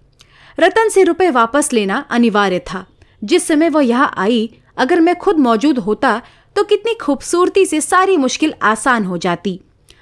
रतन 0.58 0.90
से 0.90 1.04
रुपए 1.04 1.30
वापस 1.30 1.72
लेना 1.74 2.06
अनिवार्य 2.10 2.60
था। 2.66 2.86
जिस 3.22 3.48
समय 3.48 3.70
वह 3.70 3.86
यहाँ 3.86 4.14
आई, 4.18 4.50
अगर 4.78 5.00
मैं 5.00 5.16
खुद 5.16 5.40
मौजूद 5.40 5.80
होता 5.80 6.22
तो 6.56 6.64
कितनी 6.64 6.94
खूबसूरती 6.94 7.66
से 7.66 7.82
सारी 7.82 8.18
मुश्किल 8.18 8.54
आसान 8.64 9.06
हो 9.06 9.18
जाती। 9.18 9.60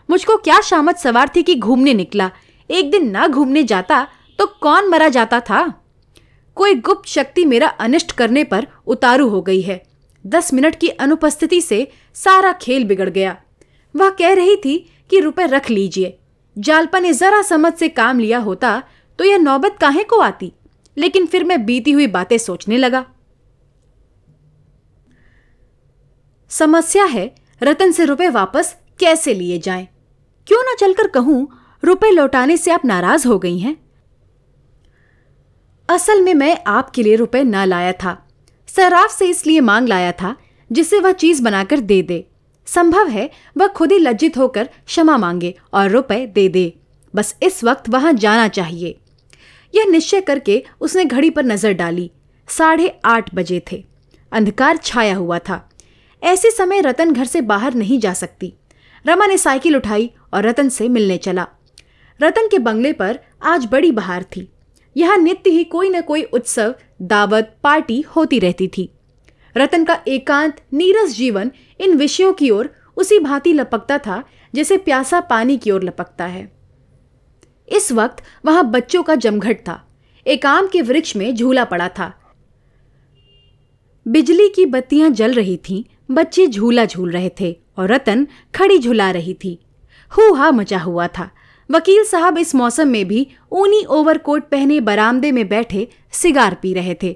मुझको 0.10 0.38
क्या 0.38 0.60
शामत 0.62 0.98
सवार 0.98 1.30
थी 1.36 1.44
कि 1.44 1.56
घूमने 1.56 1.94
निकला। 1.94 2.30
एक 2.70 2.92
दिन 2.92 3.10
ना 3.12 3.28
घूमने 3.28 3.64
जाता 3.64 4.06
तो 4.40 4.46
कौन 4.62 4.90
मरा 4.90 5.10
जाता 5.10 5.40
था? 5.40 5.66
कोई 6.58 6.74
गुप्त 6.76 7.08
शक्ति 7.10 7.46
मेरा 7.46 7.68
अनिष्ट 7.68 8.12
करने 8.12 8.44
पर 8.44 8.68
उतारू 8.88 9.28
हो 9.30 9.42
गई 9.42 9.62
है। 9.62 9.82
दस 10.26 10.54
मिनट 10.54 10.76
की 10.76 10.88
अनुपस्थिति 10.90 11.62
से 11.62 11.88
सारा 12.16 12.52
खेल 12.54 12.84
बिगड़ 12.84 13.10
गया। 13.10 13.36
वह 13.96 14.10
कह 14.10 14.34
रही 14.34 14.56
थी 14.56 14.78
कि 15.10 15.20
रुपए 15.20 15.46
रख 15.46 15.70
लीजिए। 15.70 16.18
जालपा 16.58 17.00
ने 17.00 17.14
जरा 17.14 17.42
समझ 17.42 17.74
से 17.74 17.90
काम 17.90 18.20
लिया 18.20 18.40
होता 18.40 18.82
तो 19.20 19.24
यह 19.24 19.38
नौबत 19.38 19.78
काहे 19.82 20.04
को 20.04 20.20
आती? 20.20 20.52
लेकिन 20.98 21.26
फिर 21.26 21.44
मैं 21.44 21.66
बीती 21.66 21.92
हुई 21.92 22.08
बातें 22.08 22.38
सोचने 22.38 22.78
लगा। 22.78 23.06
समस्या 26.52 27.06
है, 27.06 27.34
रतन 27.64 27.92
से 27.92 28.06
रुपए 28.06 28.30
वापस 28.30 28.76
कैसे 29.00 29.34
लिए 29.34 29.60
जाएँ? 29.60 29.88
क्यों 30.48 30.64
ना 30.64 30.74
चलकर 30.74 31.08
कहूँ, 31.08 31.48
रुपए 31.84 32.12
लौटाने 32.12 32.58
से 32.58 32.72
आप 32.72 32.86
नाराज़ 32.86 33.28
हो 33.28 33.40
गई 33.40 33.60
हैं? 33.60 33.78
असल 35.90 36.22
में 36.22 36.34
मैं 36.34 36.58
आपके 36.68 37.04
लिए 37.04 37.16
रुपए 37.16 37.44
ना 37.44 37.66
लाया 37.66 37.92
था। 37.92 38.28
सराफ 38.68 39.12
से 39.12 39.26
इसलिए 39.26 39.60
मांग 39.60 39.88
लाया 39.88 40.12
था, 40.12 40.36
जिसे 40.72 41.00
वह 41.00 41.12
चीज़ 41.12 41.44
बनाकर 41.44 41.80
दे 41.80 42.02
दे। 42.02 42.28
संभव 42.66 43.08
है 43.08 43.30
वह 43.58 43.68
खुद 43.68 43.92
ही 43.92 44.00
लज्जित 44.00 44.38
होकर 44.38 44.70
क्षमा 44.86 45.18
मांगे 45.18 45.54
और 45.74 45.90
रुपए 45.90 46.26
दे 46.26 46.50
दे। 46.50 46.74
बस 47.16 47.36
इस 47.44 47.64
वक्त 47.64 47.90
वहाँ 47.90 48.14
जाना 48.14 48.48
चाहिए। 48.48 48.98
यह 49.76 49.86
निश्चय 49.86 50.22
करके 50.22 50.64
उसने 50.82 51.06
घड़ी 51.06 51.30
पर 51.30 51.44
नज़र 51.44 51.74
डाली। 51.74 52.12
साढ़े 52.48 53.00
आठ 53.06 53.36
बजे 53.36 53.64
थे। 53.72 53.86
अंधकार 54.32 54.78
छाया 54.78 55.16
हुआ 55.16 55.40
था। 55.40 55.70
ऐसे 56.24 56.52
समय 56.52 56.82
रतन 56.82 57.14
घर 57.14 57.26
से 57.26 57.42
बाहर 57.42 57.74
नहीं 57.74 58.00
जा 58.00 58.14
सकती। 58.14 58.54
रमा 59.06 59.26
ने 59.26 59.38
साइकिल 59.38 59.76
उठाई 59.76 60.12
और 60.34 60.44
रतन 60.44 60.70
से 60.70 60.90
मिलने 60.90 61.18
चला। 61.18 61.48
रतन 62.22 62.48
के 62.48 62.60
बंगले 62.60 62.94
पर 62.94 63.20
आज 63.44 63.66
बड़ी 63.66 63.92
बहार 63.92 64.24
थी। 64.24 64.52
यहाँ 64.98 65.18
नित्य 65.18 65.50
ही 65.50 65.64
कोई 65.64 65.90
न 65.90 66.02
कोई 66.02 66.24
उत्सव, 66.24 66.76
दावत, 67.02 67.58
पार्टी 67.64 68.02
होती 68.02 68.40
रहती 68.40 68.68
थी। 68.68 68.92
रतन 69.58 69.84
का 69.84 70.00
एकांत, 70.08 70.62
नीरस 70.74 71.16
जीवन 71.16 71.52
इन 71.80 71.94
विषयों 71.94 72.34
की 72.34 72.50
ओर 72.50 72.74
उसी 72.98 73.20
भांति 73.20 73.54
लपकता 73.54 73.98
था 73.98 74.24
जैसे 74.56 74.78
प्यासा 74.78 75.20
पानी 75.20 75.58
की 75.58 75.72
ओर 75.72 75.84
लपकता 75.84 76.26
है। 76.26 76.52
इस 77.70 77.92
वक्त 77.92 78.24
वहाँ 78.46 78.72
बच्चों 78.72 79.04
का 79.04 79.16
जमघट 79.16 79.58
था। 79.60 79.84
एक 80.28 80.46
आम 80.46 80.68
के 80.68 80.82
वृक्ष 80.82 81.16
में 81.16 81.36
झूला 81.36 81.64
पड़ा 81.64 81.90
था। 81.90 82.14
बिजली 84.08 84.50
की 84.50 84.66
बत्तियाँ 84.66 85.10
जल 85.10 85.34
रही 85.34 85.58
थीं, 85.58 85.84
बच्चे 86.12 86.48
झूला 86.48 86.86
झूल 86.86 87.12
रहे 87.12 87.30
थे। 87.40 87.60
और 87.78 87.92
रतन 87.92 88.28
खड़ी 88.56 88.78
झुला 88.80 89.10
रही 89.12 89.34
थी। 89.34 89.60
हु 90.12 90.34
हा 90.34 90.52
मचा 90.52 90.80
हुआ 90.80 91.08
था। 91.08 91.30
वकील 91.70 92.04
साहब 92.04 92.38
इस 92.38 92.54
मौसम 92.56 92.88
में 92.88 93.08
भी 93.08 93.28
ऊनी 93.52 93.84
ओवरकोट 93.86 94.50
पहने 94.50 94.80
बरामदे 94.82 95.32
में 95.32 95.48
बैठे 95.50 95.88
सिगार 96.12 96.58
पी 96.62 96.74
रहे 96.74 96.96
थे। 97.04 97.16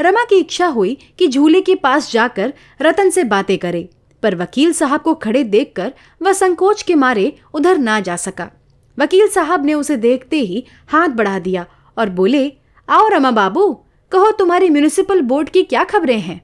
रमा 0.00 0.24
की 0.24 0.38
इच्छा 0.38 0.66
हुई 0.66 0.96
कि 1.18 1.28
झूले 1.28 1.60
के 1.60 1.74
पास 1.74 2.10
जाकर 2.12 2.52
रतन 2.82 3.10
से 3.10 3.24
बातें 3.24 3.56
करे, 3.58 3.88
पर 4.22 4.34
वकील 4.34 4.72
साहब 4.72 5.00
को 5.00 5.14
खड़े 5.14 5.42
देखकर 5.44 5.92
वह 6.22 6.32
संकोच 6.32 6.82
के 6.82 6.94
मारे 6.94 7.32
उधर 7.54 7.78
ना 7.78 7.98
जा 8.00 8.16
सका। 8.16 8.50
वकील 8.98 9.28
साहब 9.28 9.64
ने 9.66 9.74
उसे 9.74 9.96
देखते 9.96 10.36
ही 10.36 10.64
हाथ 10.88 11.08
बढ़ा 11.08 11.38
दिया 11.38 11.66
और 11.96 12.10
बोले, 12.10 12.52
आओ 12.88 13.08
रमा 13.08 13.30
बाबू, 13.30 13.72
कहो 14.12 14.30
तुम्हारी 14.30 14.70
म्यूनिसिपल 14.70 15.20
बोर्ड 15.22 15.48
की 15.48 15.62
क्या 15.62 15.84
खबरें 15.84 16.18
हैं? 16.18 16.40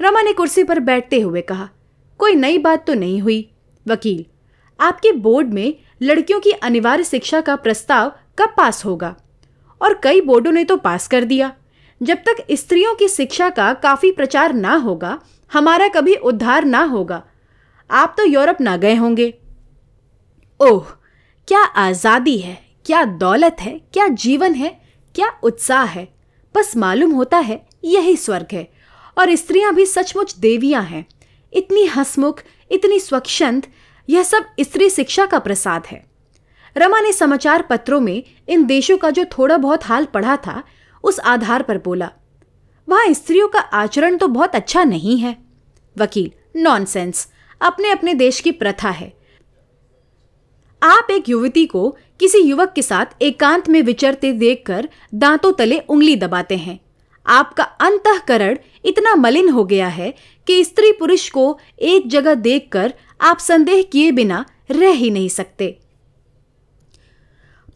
रमा 0.00 0.22
ने 0.22 0.32
कुर्सी 0.32 0.64
पर 0.64 0.80
बैठते 0.80 1.20
हुए 1.20 1.40
कहा 1.40 1.68
कोई 2.20 2.34
नई 2.34 2.58
बात 2.58 2.86
तो 2.86 2.94
नहीं 2.94 3.20
हुई। 3.20 3.48
वकील, 3.86 4.24
आपके 4.78 5.12
बोर्ड 5.12 5.52
में 5.52 5.74
लड़कियों 6.02 6.40
की 6.40 6.50
अनिवार्य 6.50 7.04
शिक्षा 7.04 7.40
का 7.40 7.56
प्रस्ताव 7.56 8.12
कब 8.38 8.54
पास 8.56 8.84
होगा? 8.84 9.14
और 9.80 10.00
कई 10.02 10.20
बोर्डों 10.20 10.52
ने 10.52 10.64
तो 10.64 10.76
पास 10.76 11.08
कर 11.08 11.24
दिया। 11.24 11.52
जब 12.00 12.18
तक 12.18 12.44
स्त्रियों 12.52 12.94
की 12.94 13.08
शिक्षा 13.08 13.48
का 13.50 13.72
काफ़ी 13.74 14.10
प्रचार 14.12 14.52
ना 14.52 14.74
होगा, 14.74 15.18
हमारा 15.52 15.88
कभी 15.88 16.14
उद्धार 16.14 16.64
ना 16.64 16.82
होगा। 16.84 17.22
आप 17.90 18.14
तो 18.18 18.24
यूरोप 18.24 18.60
ना 18.60 18.76
गए 18.76 18.94
होंगे। 18.94 19.32
ओह, 20.60 20.84
क्या 21.48 21.60
आज़ादी 21.60 22.38
है? 22.38 22.58
क्या 22.86 23.04
दौलत 23.04 23.56
है? 23.60 23.78
क्या 23.92 24.08
जीवन 24.08 24.54
है? 24.54 24.68
क्या 25.14 25.30
उत्साह 25.42 25.84
है? 25.84 26.08
बस 26.54 26.76
मालूम 26.76 27.12
होता 27.12 27.38
है, 27.38 27.66
यही 27.84 28.16
स्वर्ग 28.16 28.46
है। 28.52 28.68
और 29.18 29.34
स्त्रियाँ 29.34 29.74
भी 29.74 29.86
सचमुच 29.86 30.34
देवियाँ 30.36 30.82
हैं। 30.82 31.04
इतनी 31.52 31.84
हसमुख, 31.86 32.42
इतनी 32.70 33.00
स्वच्छंद, 33.00 33.66
यह 34.08 34.22
सब 34.22 34.46
स्त्री 34.60 34.90
शिक्षा 34.90 35.26
का 35.26 35.38
प्रसाद 35.38 35.86
है। 35.86 36.04
रमा 36.76 37.00
ने 37.00 37.12
समाचार 37.12 37.62
पत्रों 37.62 38.00
में 38.00 38.22
इन 38.48 38.66
देशों 38.66 38.96
का 38.98 39.10
जो 39.10 39.24
थोड़ा 39.24 39.56
बहुत 39.56 39.84
हाल 39.84 40.04
पढ़ा 40.04 40.36
था, 40.36 40.62
उस 41.04 41.20
आधार 41.20 41.62
पर 41.62 41.78
बोला, 41.78 42.10
वहाँ 42.88 43.12
स्त्रियों 43.12 43.48
का 43.48 43.58
आचरण 43.58 44.16
तो 44.16 44.28
बहुत 44.28 44.54
अच्छा 44.54 44.84
नहीं 44.84 45.18
है। 45.18 45.36
वकील 45.96 46.30
नॉनसेंस 46.56 47.28
अपने 47.60 47.90
अपने 47.90 48.14
देश 48.14 48.40
की 48.40 48.50
प्रथा 48.50 48.90
है। 48.90 49.12
आप 50.82 51.10
एक 51.10 51.28
युवती 51.28 51.66
को 51.66 51.88
किसी 52.20 52.38
युवक 52.38 52.72
के 52.72 52.82
साथ 52.82 53.22
एकांत 53.22 53.68
में 53.68 53.82
विचरते 53.82 54.32
देखकर 54.32 54.88
दांतों 55.14 55.52
तले 55.52 55.78
उंगली 55.78 56.16
दबाते 56.16 56.56
हैं। 56.56 56.78
आपका 57.26 57.64
अंतकरण 57.64 58.58
इतना 58.84 59.14
मलिन 59.14 59.48
हो 59.48 59.64
गया 59.64 59.88
है 59.88 60.14
कि 60.46 60.64
स्त्री 60.64 60.92
पुरुष 60.92 61.28
को 61.30 61.58
एक 61.78 62.08
जगह 62.08 62.34
देखकर 62.34 62.94
आप 63.20 63.38
संदेह 63.38 63.82
किए 63.82 64.10
बिना 64.10 64.44
रह 64.70 64.90
ही 64.90 65.10
नहीं 65.10 65.28
सकते। 65.28 65.78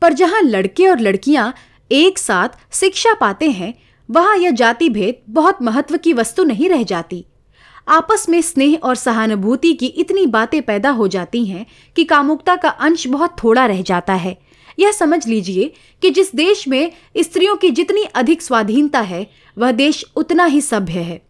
पर 0.03 0.13
जहाँ 0.13 0.43
लड़के 0.43 0.89
और 0.89 1.01
लड़कियाँ 1.01 1.55
एक 1.91 2.19
साथ 2.19 2.49
शिक्षा 2.73 3.15
पाते 3.15 3.51
हैं, 3.51 3.75
वहाँ 4.11 4.37
यह 4.37 4.51
जाति 4.51 4.89
भेद 4.89 5.23
बहुत 5.29 5.63
महत्व 5.63 5.97
की 5.97 6.13
वस्तु 6.13 6.45
नहीं 6.45 6.69
रह 6.69 6.83
जाती। 6.83 7.25
आपस 7.89 8.29
में 8.29 8.43
स्नेह 8.43 8.79
और 8.85 8.95
सहानुभूति 8.95 9.73
की 9.75 9.87
इतनी 9.87 10.27
बातें 10.27 10.63
पैदा 10.63 10.91
हो 10.91 11.09
जाती 11.09 11.45
हैं 11.47 11.67
कि 11.97 12.05
कामुकता 12.05 12.57
का 12.57 12.69
अंश 12.69 13.07
बहुत 13.07 13.37
थोड़ा 13.45 13.67
रह 13.67 13.83
जाता 13.83 14.15
है। 14.15 14.39
यह 14.79 14.93
समझ 14.93 15.27
लीजिए 15.27 15.73
कि 16.03 16.11
जिस 16.11 16.35
देश 16.35 16.69
में 16.69 16.93
स्त्रियों 17.17 17.57
की 17.57 17.71
जितनी 17.71 18.05
अधिक 18.05 18.43
स्वाधीनता 18.43 19.01
है, 19.01 19.27
वह 19.59 19.73
देश 19.73 20.05
उतना 20.17 20.45
ही 20.45 20.61
सभ्य 20.61 20.93
है। 20.93 21.21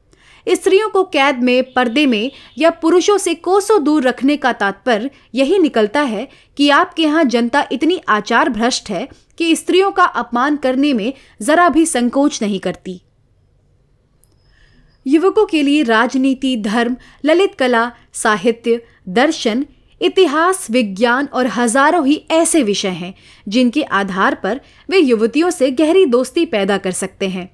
स्त्रियों 0.47 0.89
को 0.89 1.03
कैद 1.05 1.43
में, 1.43 1.73
पर्दे 1.73 2.07
में 2.07 2.31
या 2.59 2.71
पुरुषों 2.71 3.19
से 3.19 3.35
कोसों 3.35 3.83
दूर 3.85 4.03
रखने 4.03 4.37
का 4.37 4.53
तात्पर्य 4.53 5.11
यही 5.35 5.59
निकलता 5.59 6.01
है 6.01 6.29
कि 6.57 6.69
आपके 6.71 7.03
यहाँ 7.03 7.25
जनता 7.25 7.67
इतनी 7.73 8.01
आचार 8.09 8.49
भ्रष्ट 8.49 8.91
है 8.91 9.09
कि 9.39 9.55
स्त्रियों 9.57 9.91
का 9.91 10.05
अपमान 10.05 10.57
करने 10.57 10.93
में 10.93 11.13
जरा 11.43 11.69
भी 11.69 11.87
संकोच 11.87 12.43
नहीं 12.43 12.61
करती। 12.61 13.01
युवकों 15.07 15.47
के 15.47 15.63
लिए 15.63 15.83
राजनीति, 15.83 16.57
धर्म, 16.57 16.97
ललित 17.25 17.55
कला, 17.55 17.91
साहित्य, 18.13 18.81
दर्शन 19.09 19.65
इतिहास, 20.01 20.67
विज्ञान 20.71 21.27
और 21.27 21.47
हज़ारों 21.47 22.07
ही 22.07 22.23
ऐसे 22.31 22.63
विषय 22.63 22.89
हैं, 22.89 23.15
जिनके 23.49 23.83
आधार 23.83 24.35
पर 24.35 24.61
वे 24.89 24.99
युवतियों 24.99 25.51
से 25.51 25.71
गहरी 25.71 26.05
दोस्ती 26.07 26.45
पैदा 26.47 26.79
कर 26.79 26.93
सकते 26.93 27.29
हैं। 27.29 27.51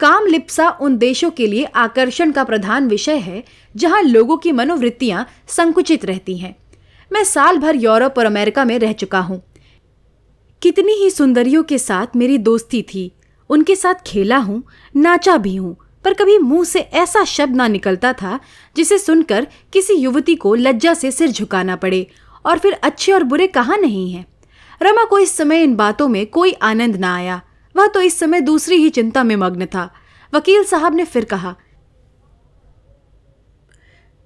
काम 0.00 0.26
लिप्सा 0.26 0.68
उन 0.70 0.96
देशों 0.96 1.30
के 1.30 1.46
लिए 1.46 1.64
आकर्षण 1.64 2.32
का 2.32 2.44
प्रधान 2.44 2.88
विषय 2.88 3.16
है, 3.16 3.44
जहाँ 3.74 4.02
लोगों 4.02 4.36
की 4.36 4.52
मनोवृत्तियाँ 4.52 5.26
संकुचित 5.48 6.04
रहती 6.04 6.36
हैं। 6.38 6.54
मैं 7.10 7.24
साल 7.24 7.58
भर 7.58 7.76
यूरोप 7.76 8.18
और 8.18 8.26
अमेरिका 8.26 8.64
में 8.64 8.78
रह 8.78 8.92
चुका 8.92 9.20
हूँ। 9.20 9.42
कितनी 10.62 10.92
ही 10.92 11.10
सुंदरियों 11.10 11.62
के 11.62 11.78
साथ 11.78 12.16
मेरी 12.16 12.38
दोस्ती 12.38 12.82
थी, 12.82 13.10
उनके 13.50 13.76
साथ 13.76 13.94
खेला 14.06 14.36
हूँ, 14.36 14.62
नाचा 14.96 15.36
भी 15.36 15.54
हूँ 15.56 15.76
पर 16.04 16.14
कभी 16.14 16.38
मुँह 16.38 16.64
से 16.64 16.80
ऐसा 16.80 17.24
शब्द 17.24 17.56
ना 17.56 17.68
निकलता 17.68 18.12
था 18.12 18.38
जिसे 18.76 18.98
सुनकर 18.98 19.46
किसी 19.72 19.94
युवती 19.94 20.34
को 20.34 20.54
लज्जा 20.54 20.94
से 20.94 21.10
सिर 21.10 21.30
झुकाना 21.30 21.76
पड़े 21.76 22.06
और 22.46 22.58
फिर 22.58 22.72
अच्छे 22.72 23.12
और 23.12 23.22
बुरे 23.22 23.46
कहाँ 23.46 23.78
नहीं 23.78 24.12
हैं। 24.12 24.26
रमा 24.82 25.04
को 25.04 25.18
इस 25.18 25.36
समय 25.36 25.62
इन 25.62 25.74
बातों 25.76 26.08
में 26.08 26.26
कोई 26.26 26.52
आनंद 26.52 26.96
ना 26.96 27.14
आया। 27.16 27.40
वह 27.74 27.86
तो 27.86 28.00
इस 28.00 28.18
समय 28.18 28.40
दूसरी 28.40 28.76
ही 28.76 28.88
चिंता 28.90 29.22
में 29.22 29.36
मग्न 29.36 29.66
था। 29.66 29.90
वकील 30.32 30.64
साहब 30.64 30.94
ने 30.94 31.04
फिर 31.04 31.24
कहा, 31.24 31.54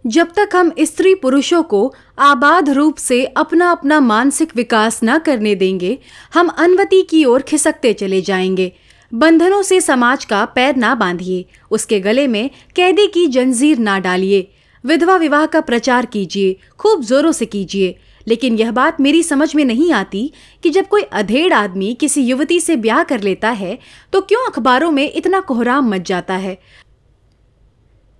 जब 0.04 0.32
तक 0.32 0.48
हम 0.54 0.72
स्त्री 0.80 1.14
पुरुषों 1.14 1.62
को 1.62 1.94
आबाद 2.18 2.68
रूप 2.70 2.96
से 2.96 3.24
अपना 3.26 3.70
अपना 3.70 4.00
मानसिक 4.00 4.56
विकास 4.56 5.00
न 5.04 5.18
करने 5.18 5.54
देंगे, 5.54 5.98
हम 6.34 6.48
अनवती 6.48 7.02
की 7.02 7.24
ओर 7.24 7.42
खिसकते 7.42 7.92
चले 7.92 8.20
जाएँगे। 8.22 8.72
बंधनों 9.12 9.62
से 9.62 9.80
समाज 9.80 10.24
का 10.24 10.44
पैर 10.44 10.76
ना 10.76 10.94
बांधिए। 10.94 11.44
उसके 11.70 12.00
गले 12.00 12.26
में 12.26 12.50
कैदी 12.76 13.06
की 13.06 13.26
जंजीर 13.26 13.78
ना 13.78 13.98
डालिए। 13.98 14.48
विधवा 14.84 15.16
विवाह 15.16 15.46
का 15.46 15.60
प्रचार 15.60 16.06
कीजिए, 16.06 16.56
खूब 16.78 17.02
जोरों 17.02 17.32
से 17.32 17.46
कीजिए। 17.46 17.96
लेकिन 18.28 18.54
यह 18.54 18.70
बात 18.70 19.00
मेरी 19.00 19.22
समझ 19.22 19.54
में 19.54 19.64
नहीं 19.64 19.92
आती 19.92 20.32
कि 20.62 20.70
जब 20.70 20.88
कोई 20.88 21.02
अधेड़ 21.02 21.52
आदमी 21.52 21.92
किसी 21.94 22.22
युवती 22.22 22.60
से 22.60 22.76
ब्याह 22.76 23.02
कर 23.02 23.20
लेता 23.20 23.50
है 23.50 23.78
तो 24.12 24.20
क्यों 24.20 24.40
अखबारों 24.50 24.90
में 24.90 25.12
इतना 25.12 25.40
कोहराम 25.40 25.90
मच 25.90 26.08
जाता 26.08 26.34
है? 26.34 26.58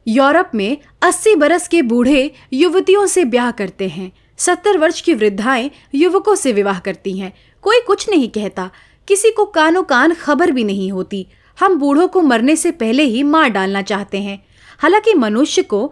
यूरोप 0.06 0.50
में 0.54 0.76
अस्सी 1.02 1.34
बरस 1.34 1.68
के 1.68 1.82
बूढ़े 1.82 2.30
युवतियों 2.52 3.06
से 3.06 3.24
ब्याह 3.24 3.50
करते 3.50 3.88
हैं। 3.88 4.12
सत्तर 4.38 4.78
वर्ष 4.78 5.00
की 5.00 5.14
वृद्धाएँ 5.14 5.70
युवकों 5.94 6.34
से 6.34 6.52
विवाह 6.52 6.78
करती 6.78 7.18
हैं। 7.18 7.32
कोई 7.62 7.80
कुछ 7.80 8.08
नहीं 8.08 8.28
कहता। 8.28 8.70
किसी 9.08 9.30
को 9.30 9.44
कानो 9.46 9.82
कान 9.84 10.14
खबर 10.14 10.50
भी 10.50 10.64
नहीं 10.64 10.90
होती। 10.92 11.26
हम 11.58 11.78
बूढ़ों 11.78 12.06
को 12.08 12.22
मरने 12.22 12.56
से 12.56 12.70
पहले 12.72 13.02
ही 13.02 13.22
मार 13.22 13.48
डालना 13.48 13.82
चाहते 13.82 14.20
हैं। 14.20 14.38
हालाँकि 14.80 15.14
मनुष्य 15.14 15.62
को 15.62 15.90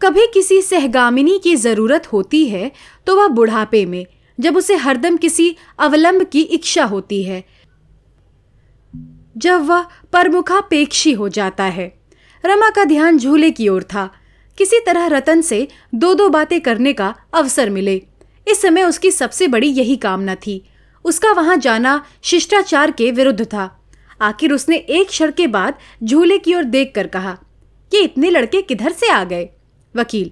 कभी 0.00 0.26
किसी 0.26 0.60
सहगामिनी 0.62 1.38
की 1.38 1.54
ज़रूरत 1.56 2.06
होती 2.06 2.44
है 2.46 2.70
तो 3.06 3.16
वह 3.16 3.28
बुढ़ापे 3.28 3.84
में, 3.86 4.06
जब 4.38 4.56
उसे 4.56 4.74
हरदम 4.76 5.16
किसी 5.16 5.54
अवलंब 5.78 6.22
की 6.24 6.42
इच्छा 6.42 6.84
होती 6.84 7.22
है, 7.22 7.42
जब 9.36 9.66
वह 9.66 9.86
परमुखापेक्षी 10.12 11.12
हो 11.12 11.28
जाता 11.28 11.64
है। 11.64 11.86
रमा 12.44 12.70
का 12.70 12.84
ध्यान 12.84 13.18
झूले 13.18 13.50
की 13.50 13.68
ओर 13.68 13.82
था। 13.84 14.08
किसी 14.58 14.80
तरह 14.80 15.06
रतन 15.06 15.40
से 15.40 15.66
दो 15.94 16.12
दो 16.14 16.28
बातें 16.28 16.60
करने 16.60 16.92
का 16.92 17.14
अवसर 17.34 17.70
मिले। 17.70 18.00
इस 18.48 18.62
समय 18.62 18.82
उसकी 18.82 19.10
सबसे 19.10 19.48
बड़ी 19.48 19.68
यही 19.68 19.96
कामना 19.96 20.34
थी। 20.34 20.62
उसका 21.04 21.32
वहाँ 21.32 21.56
जाना 21.56 22.04
शिष्टाचार 22.22 22.90
के 22.90 23.10
विरुद्ध 23.10 23.44
था। 23.44 23.70
आखिर 24.20 24.52
उसने 24.52 24.76
एक 24.76 25.08
क्षण 25.08 25.30
के 25.30 25.46
बाद 25.46 25.74
झूले 26.04 26.38
की 26.38 26.54
ओर 26.54 26.64
देख 26.64 26.92
कर 26.94 27.06
कहा 27.06 27.32
कि 27.92 28.02
इतने 28.02 28.30
लड़के 28.30 28.62
किधर 28.62 28.92
से 28.92 29.10
आ 29.10 29.24
गए? 29.24 29.48
वकील, 29.96 30.30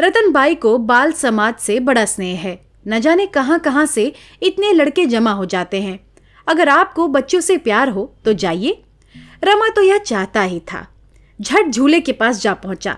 रतन 0.00 0.30
बाई 0.32 0.54
को 0.54 0.78
बाल 0.78 1.12
समाज 1.12 1.54
से 1.54 1.80
बड़ा 1.80 2.04
स्नेह 2.04 2.40
है। 2.40 2.60
न 2.88 2.98
जाने 3.00 3.26
कहाँ 3.26 3.58
कहाँ 3.58 3.86
से 3.86 4.12
इतने 4.42 4.72
लड़के 4.72 5.06
जमा 5.06 5.32
हो 5.32 5.44
जाते 5.44 5.82
हैं। 5.82 5.98
अगर 6.46 6.68
आपको 6.68 7.08
बच्चों 7.08 7.40
से 7.40 7.56
प्यार 7.56 7.88
हो 7.88 8.12
तो 8.24 8.32
जाइए। 8.32 8.82
रमा 9.44 9.68
तो 9.68 9.82
यह 9.82 9.98
चाहता 9.98 10.42
ही 10.42 10.60
था। 10.72 10.86
झट 11.40 11.70
झूले 11.70 12.00
के 12.00 12.12
पास 12.12 12.40
जा 12.42 12.54
पहुँचा। 12.54 12.96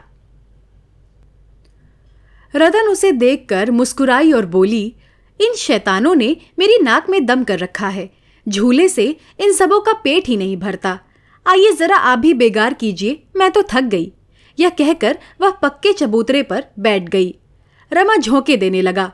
रतन 2.57 2.89
उसे 2.89 3.13
देखकर 3.13 3.71
मुस्कुराई 3.71 4.33
और 4.33 4.47
बोली, 4.47 4.95
इन 5.41 5.55
शैतानों 5.55 6.15
ने 6.15 6.37
मेरी 6.59 6.79
नाक 6.83 7.11
में 7.11 7.27
दम 7.27 7.45
कर 7.45 7.59
रखा 7.59 7.89
है। 7.89 8.11
झूले 8.49 8.89
से 8.89 9.17
इन 9.41 9.53
सबों 9.53 9.81
का 9.81 9.93
पेट 9.93 10.29
ही 10.29 10.37
नहीं 10.37 10.57
भरता। 10.57 10.99
आइए 11.47 11.73
जरा 11.73 11.97
आप 11.97 12.19
भी 12.19 12.35
बेगार 12.35 12.75
कीजिए, 12.75 13.23
मैं 13.37 13.51
तो 13.51 13.63
थक 13.63 13.83
गई। 13.83 14.13
यह 14.59 14.69
कहकर 14.69 15.19
वह 15.41 15.51
पक्के 15.51 15.93
चबूतरे 15.93 16.43
पर 16.43 16.65
बैठ 16.79 17.09
गई। 17.09 17.35
रमा 17.93 18.17
झोंके 18.17 18.57
देने 18.57 18.83
लगा। 18.83 19.13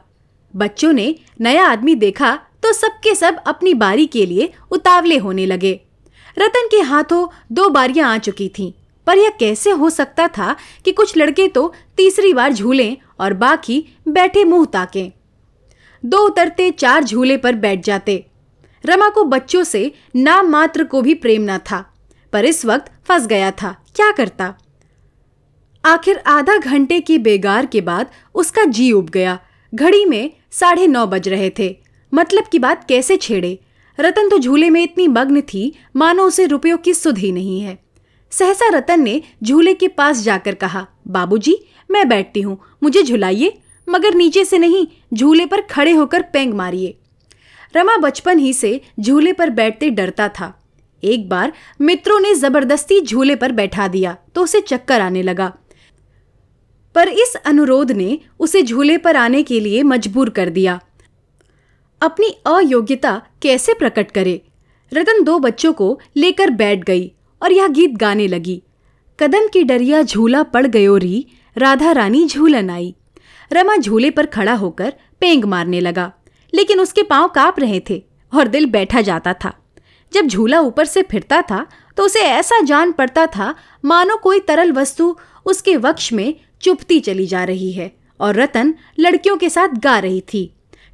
बच्चों 0.55 0.93
ने 0.93 1.15
नया 1.41 1.67
आदमी 1.67 1.95
देखा 1.95 2.35
तो 2.63 2.73
सबके 2.73 3.15
सब 3.15 3.43
अपनी 3.47 3.75
बारी 3.75 4.07
के 4.07 4.27
लिए 4.27 4.53
उतावले 4.71 5.17
होने 5.17 5.47
लगे। 5.47 5.81
रतन 6.39 6.69
के 6.71 6.81
हाथों 6.81 7.27
दो 7.53 7.69
बारियाँ 7.69 8.15
आ 8.15 8.19
चुकी 8.19 8.49
थीं। 8.49 8.73
पर 9.07 9.19
यह 9.19 9.31
कैसे 9.31 9.71
हो 9.71 9.91
सकता 9.91 10.27
था 10.29 10.55
कि 10.85 10.93
कुछ 10.93 11.17
लड़के 11.17 11.47
तो 11.49 11.73
तीसरी 11.97 12.33
बार 12.35 12.53
झूलें 12.53 12.97
और 13.21 13.35
बाकी 13.35 13.85
बैठे 14.09 14.45
मुँह 14.45 14.65
ताकें। 14.65 15.11
दो 16.03 16.19
उतरते 16.19 16.71
चार 16.71 17.05
झूले 17.05 17.37
पर 17.37 17.55
बैठ 17.55 17.85
जाते। 17.85 18.25
रमा 18.85 19.09
को 19.09 19.25
बच्चों 19.25 19.63
से 19.65 19.91
नाम 20.17 20.49
मात्र 20.49 20.85
को 20.85 21.03
भी 21.03 21.15
प्रेम 21.15 21.51
न 21.51 21.59
था, 21.61 21.85
पर 22.33 22.45
इस 22.45 22.65
वक्त 22.67 22.91
फंस 23.09 23.27
गया 23.27 23.51
था। 23.53 23.77
क्या 23.97 24.11
करता? 24.11 24.55
आखिर 25.85 26.23
आधा 26.27 26.57
घंटे 26.57 27.01
की 27.01 27.19
बेगार 27.19 27.67
के 27.67 27.81
बाद 27.81 28.11
उसका 28.35 28.65
जी 28.65 28.91
उब 28.93 29.09
गया। 29.09 29.39
घड़ी 29.73 30.05
में 30.05 30.31
साढ़े 30.51 30.87
नौ 30.87 31.07
बज 31.07 31.29
रहे 31.29 31.51
थे। 31.59 31.77
मतलब 32.13 32.45
की 32.45 32.59
बात 32.59 32.85
कैसे 32.89 33.17
छेड़े? 33.17 33.59
रतन 33.99 34.29
तो 34.29 34.39
झूले 34.39 34.71
में 34.71 34.83
इतनी 34.83 35.07
मग्न 35.09 35.41
थी, 35.43 35.73
मानो 35.97 36.25
उसे 36.25 36.47
रुपयों 36.47 36.79
की 36.79 36.95
सुध 36.95 37.19
ही 37.19 37.33
नहीं 37.33 37.61
है। 37.61 37.79
सहसा 38.33 38.69
रतन 38.69 39.01
ने 39.01 39.21
झूले 39.43 39.75
के 39.75 39.89
पास 39.89 40.23
जाकर 40.23 40.55
कहा, 40.55 40.87
बाबूजी, 41.09 41.57
मैं 41.91 42.09
बैठती 42.09 42.41
हूँ, 42.41 42.59
मुझे 42.83 43.03
झुलाइए, 43.03 43.53
मगर 43.89 44.15
नीचे 44.15 44.45
से 44.45 44.59
नहीं, 44.59 44.87
झूले 45.15 45.47
पर 45.47 45.61
खड़े 45.61 45.93
होकर 45.93 46.23
पेंग 46.23 46.55
मारिए। 46.55 46.97
रमा 47.77 47.97
बचपन 47.97 48.39
ही 48.39 48.53
से 48.53 48.81
झूले 49.01 49.33
पर 49.33 49.51
बैठते 49.51 49.91
डरता 49.91 50.29
था। 50.29 50.55
एक 51.03 51.29
बार 51.29 51.53
मित्रों 51.81 52.19
ने 52.21 52.35
ज़बरदस्ती 52.35 53.01
झूले 53.01 53.35
पर 53.37 53.53
बैठा 53.53 53.89
दिया 53.89 54.17
तो 54.35 54.43
उसे 54.43 54.61
चक्कर 54.61 55.01
आने 55.01 55.23
लगा। 55.23 55.53
पर 56.95 57.09
इस 57.09 57.35
अनुरोध 57.37 57.93
ने 57.93 58.19
उसे 58.41 58.63
झूले 58.63 58.97
पर 58.99 59.17
आने 59.17 59.43
के 59.43 59.61
लिए 59.61 59.83
मजबूर 59.83 60.31
कर 60.31 60.51
दिया। 60.51 60.79
अपनी 62.03 62.29
अयोग्यता 62.47 63.21
कैसे 63.43 63.75
प्रकट 63.75 64.11
करे? 64.11 64.41
रतन 64.93 65.23
दो 65.25 65.39
बच्चों 65.39 65.73
को 65.73 65.99
लेकर 66.17 66.51
बैठ 66.51 66.85
गई। 66.85 67.13
और 67.43 67.53
यह 67.53 67.69
गीत 67.69 67.95
गाने 67.97 68.27
लगी। 68.29 68.63
कदम 69.19 69.49
की 69.49 69.63
डरिया 69.63 70.03
झूला 70.03 70.43
पड़ 70.45 70.67
गयो 70.67 70.97
री, 70.97 71.27
राधा 71.57 71.93
रानी 71.93 72.25
झूलन 72.27 72.71
आई। 72.71 72.95
रमा 73.51 73.77
झूले 73.77 74.11
पर 74.11 74.27
खड़ा 74.27 74.55
होकर 74.55 74.93
पेंग 75.21 75.45
मारने 75.45 75.81
लगा, 75.81 76.13
लेकिन 76.53 76.81
उसके 76.81 77.03
पाँव 77.03 77.29
काँप 77.29 77.61
रहे 77.61 77.81
थे 77.91 78.03
और 78.33 78.49
दिल 78.49 78.67
बैठा 78.67 79.01
जाता 79.01 79.33
था। 79.35 79.53
जब 80.13 80.27
झूला 80.27 80.61
ऊपर 80.61 80.85
से 80.85 81.03
फिरता 81.03 81.41
था 81.43 81.67
तो 81.97 82.05
उसे 82.05 82.21
ऐसा 82.21 82.61
जान 82.61 82.93
पड़ता 82.93 83.27
था, 83.27 83.55
मानो 83.85 84.17
कोई 84.17 84.41
तरल 84.41 84.73
वस्तु 84.73 85.17
उसके 85.47 85.77
वक्ष 85.77 86.13
में 86.13 86.35
चुपती 86.63 86.99
चली 87.01 87.27
जा 87.27 87.45
रही 87.45 87.71
है 87.73 87.91
और 88.21 88.37
रतन 88.37 88.75
लड़कियों 88.99 89.37
के 89.37 89.51
साथ 89.51 89.77
गा 89.79 89.99
रही 89.99 90.21
थी। 90.33 90.45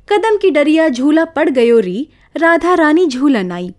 कदम 0.08 0.36
की 0.36 0.50
डरिया 0.50 0.88
झूला 0.88 1.24
पड़ 1.26 1.48
गयो 1.50 1.78
री, 1.80 2.08
राधा 2.34 2.74
रानी 2.74 3.06
झूलन 3.06 3.52
आई। 3.52 3.72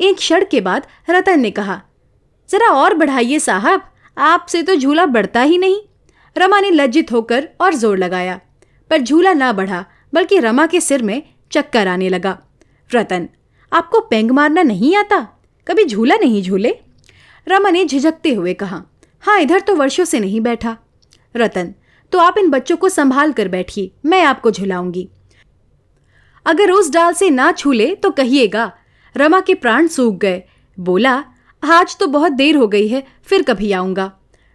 एक 0.00 0.16
क्षण 0.16 0.44
के 0.50 0.60
बाद 0.60 0.86
रतन 1.10 1.40
ने 1.40 1.50
कहा 1.50 1.80
जरा 2.50 2.68
और 2.74 2.94
बढ़ाइए 2.94 3.38
साहब, 3.38 3.82
आपसे 4.16 4.62
तो 4.62 4.74
झूला 4.74 5.06
बढ़ता 5.06 5.40
ही 5.42 5.58
नहीं। 5.58 5.80
रमा 6.36 6.60
ने 6.60 6.70
लज्जित 6.70 7.12
होकर 7.12 7.48
और 7.60 7.74
ज़ोर 7.74 7.98
लगाया, 7.98 8.40
पर 8.90 8.98
झूला 8.98 9.32
ना 9.32 9.52
बढ़ा, 9.52 9.84
बल्कि 10.12 10.38
रमा 10.40 10.66
के 10.66 10.80
सिर 10.80 11.02
में 11.02 11.22
चक्कर 11.52 11.88
आने 11.88 12.08
लगा। 12.08 12.38
रतन, 12.90 13.28
आपको 13.72 14.00
पेंग 14.00 14.30
मारना 14.30 14.62
नहीं 14.62 14.94
आता? 14.96 15.20
कभी 15.66 15.84
झूला 15.84 16.16
नहीं 16.16 16.42
झूले? 16.42 16.74
रमा 17.46 17.70
ने 17.70 17.84
झिझकते 17.84 18.32
हुए 18.34 18.54
कहा 18.54 18.82
हाँ 19.24 19.38
इधर 19.40 19.60
तो 19.60 19.74
वर्षों 19.74 20.04
से 20.04 20.20
नहीं 20.20 20.40
बैठा। 20.40 20.76
रतन 21.34 21.74
तो 22.12 22.18
आप 22.18 22.38
इन 22.38 22.50
बच्चों 22.50 22.76
को 22.76 22.88
संभाल 22.88 23.32
कर 23.32 23.48
बैठिए, 23.48 23.90
मैं 24.06 24.22
आपको 24.24 24.50
झुलाऊँगी। 24.50 25.08
अगर 26.46 26.70
उस 26.70 26.90
डाल 26.90 27.12
से 27.12 27.30
ना 27.30 27.50
छूले 27.52 27.94
तो 27.94 28.10
कहिएगा, 28.10 28.72
रमा 29.14 29.40
के 29.40 29.54
प्राण 29.54 29.86
सूख 29.88 30.14
गए। 30.16 30.42
बोला 30.78 31.22
आज 31.62 31.96
तो 31.98 32.06
बहुत 32.06 32.32
देर 32.32 32.56
हो 32.56 32.66
गई 32.68 32.88
है, 32.88 33.02
फिर 33.22 33.42
कभी 33.42 33.70
आऊँगा। 33.72 34.10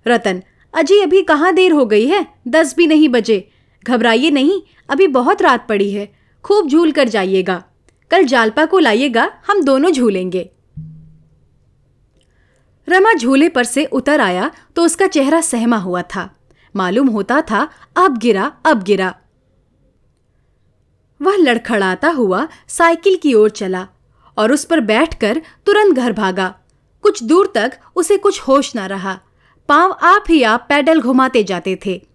रतन 0.06 0.42
अजी 0.74 1.00
अभी 1.00 1.22
कहाँ 1.22 1.54
देर 1.54 1.72
हो 1.72 1.86
गई 1.86 2.06
है? 2.08 2.26
दस 2.48 2.76
भी 2.76 2.88
नहीं 2.88 3.10
बजे। 3.10 3.48
घबराइए 3.86 4.30
नहीं, 4.32 4.62
अभी 4.90 5.08
बहुत 5.08 5.42
रात 5.42 5.68
पड़ी 5.68 5.92
है। 5.92 6.12
खूब 6.46 6.70
झूल 6.70 6.92
कर 6.92 7.08
जाइएगा। 7.08 7.64
कल 8.12 8.24
जालपा 8.24 8.66
को 8.66 8.80
लाइएगा, 8.80 9.30
हम 9.48 9.64
दोनों 9.64 9.92
झूलेंगे। 9.92 10.50
रमा 12.88 13.14
झूले 13.14 13.50
पर 13.50 13.64
से 13.64 13.86
उतर 13.86 14.22
आया 14.22 14.52
तो 14.76 14.84
उसका 14.84 15.08
चेहरा 15.08 15.42
सहमा 15.42 15.78
हुआ 15.78 16.02
था। 16.16 16.30
मालूम 16.76 17.08
होता 17.08 17.42
था, 17.42 17.68
अब 17.96 18.18
गिरा 18.18 18.52
अब 18.66 18.84
गिरा। 18.84 19.14
वह 21.22 21.36
लड़खड़ाता 21.38 22.10
हुआ 22.10 22.48
साइकिल 22.68 23.16
की 23.16 23.34
ओर 23.34 23.50
चला 23.50 23.88
और 24.38 24.52
उस 24.52 24.66
पर 24.66 24.80
बैठकर 24.82 25.42
तुरंत 25.66 25.96
घर 25.96 26.14
भागा। 26.14 26.54
कुछ 27.04 27.24
दूर 27.24 27.52
तक 27.56 27.80
उसे 27.96 28.18
कुछ 28.18 28.42
होश 28.42 28.76
ना 28.76 28.86
रहा। 28.86 29.20
पाँव 29.70 29.92
आप 29.92 30.24
ही 30.30 30.44
आप 30.44 30.66
पैडल 30.70 31.02
घुमाते 31.02 31.44
जाते 31.44 31.80
थे। 31.86 32.08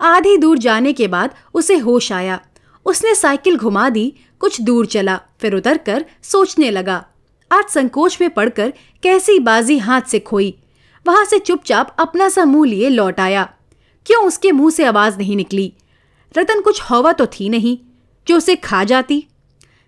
आधी 0.00 0.36
दूर 0.36 0.58
जाने 0.58 0.92
के 0.92 1.08
बाद 1.08 1.34
उसे 1.54 1.76
होश 1.76 2.12
आया। 2.12 2.40
उसने 2.86 3.14
साइकिल 3.14 3.56
घुमा 3.56 3.88
दी, 3.88 4.14
कुछ 4.38 4.60
दूर 4.60 4.86
चला, 4.86 5.20
फिर 5.40 5.54
उतरकर 5.54 6.04
सोचने 6.22 6.70
लगा। 6.70 7.06
आज 7.52 7.64
संकोच 7.64 8.18
में 8.20 8.30
पड़कर 8.30 8.72
कैसी 9.02 9.38
बाजी 9.38 9.78
हाथ 9.78 10.02
से 10.02 10.18
खोई। 10.18 10.58
वहाँ 11.06 11.24
से 11.24 11.38
चुपचाप 11.38 11.96
अपना 11.98 12.28
सा 12.28 12.44
मुँह 12.44 12.70
लिए 12.70 12.88
लौट 12.88 13.20
आया। 13.20 13.54
क्यों 14.06 14.26
उसके 14.26 14.52
मुँह 14.52 14.70
से 14.70 14.84
आवाज़ 14.84 15.18
नहीं 15.18 15.36
निकली? 15.36 15.72
रतन 16.38 16.60
कुछ 16.60 16.82
हवा 16.88 17.12
तो 17.12 17.26
थी 17.26 17.48
नहीं, 17.48 17.78
जो 18.28 18.36
उसे 18.36 18.56
खा 18.56 18.84
जाती। 18.84 19.26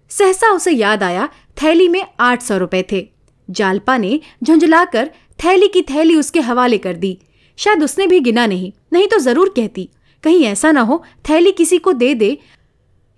सहसा 0.08 0.52
उसे 0.52 0.70
याद 0.70 1.02
आया, 1.02 1.28
थैली 1.62 1.88
में 1.88 2.06
आठ 2.20 2.42
सौ 2.42 2.56
रुपए 2.56 2.86
थे। 2.92 3.13
जालपा 3.54 3.96
ने 3.98 4.18
झुंझलाकर 4.42 5.10
थैली 5.38 5.68
की 5.68 5.82
थैली 5.84 6.16
उसके 6.16 6.40
हवाले 6.42 6.78
कर 6.78 6.96
दी। 6.96 7.18
शायद 7.58 7.82
उसने 7.82 8.06
भी 8.06 8.20
गिना 8.20 8.46
नहीं 8.46 8.72
नहीं 8.92 9.08
तो 9.08 9.18
ज़रूर 9.20 9.52
कहती। 9.56 9.88
कहीं 10.24 10.44
ऐसा 10.44 10.70
ना 10.72 10.80
हो, 10.80 11.02
थैली 11.28 11.50
किसी 11.52 11.78
को 11.78 11.92
दे 11.94 12.14
दे 12.14 12.36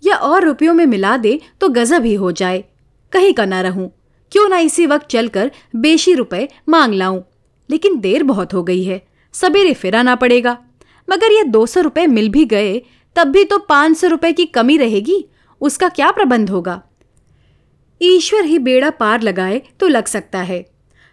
या 0.03 0.17
और 0.17 0.45
रुपयों 0.45 0.75
में 0.75 0.85
मिला 0.87 1.17
दे 1.19 1.39
तो 1.61 1.69
गजब 1.71 2.05
ही 2.05 2.15
हो 2.15 2.33
जाए। 2.33 2.65
कहीं 3.13 3.33
का 3.35 3.45
ना 3.45 3.61
रहूँ, 3.61 3.91
क्यों 4.33 4.49
ना 4.49 4.59
इसी 4.61 4.87
वक्त 4.87 5.07
चलकर 5.09 5.51
बेशी 5.77 6.15
रुपए 6.15 6.49
मांग 6.69 6.95
लाऊं। 6.95 7.21
लेकिन 7.69 7.99
देर 8.01 8.23
बहुत 8.25 8.55
हो 8.55 8.63
गई 8.63 8.83
है, 8.85 9.01
सवेरे 9.35 9.73
फिर 9.75 9.97
आना 9.97 10.15
पड़ेगा। 10.17 10.57
मगर 11.09 11.33
ये 11.33 11.43
दो 11.45 11.65
सौ 11.67 11.81
रुपये 11.81 12.07
मिल 12.07 12.29
भी 12.29 12.45
गए, 12.47 12.79
तब 13.17 13.29
भी 13.29 13.45
तो 13.45 13.59
पाँच 13.61 13.97
सौ 13.97 14.07
रुपये 14.09 14.33
की 14.33 14.47
कमी 14.49 14.77
रहेगी, 14.79 15.25
उसका 15.61 15.89
क्या 15.91 16.11
प्रबंध 16.11 16.51
होगा? 16.51 16.81
ईश्वर 18.01 18.45
ही 18.45 18.59
बेड़ा 18.59 18.91
पार 18.91 19.23
लगाए 19.23 19.63
तो 19.81 19.89
लग 19.89 20.07
सकता 20.07 20.39
है। 20.41 20.65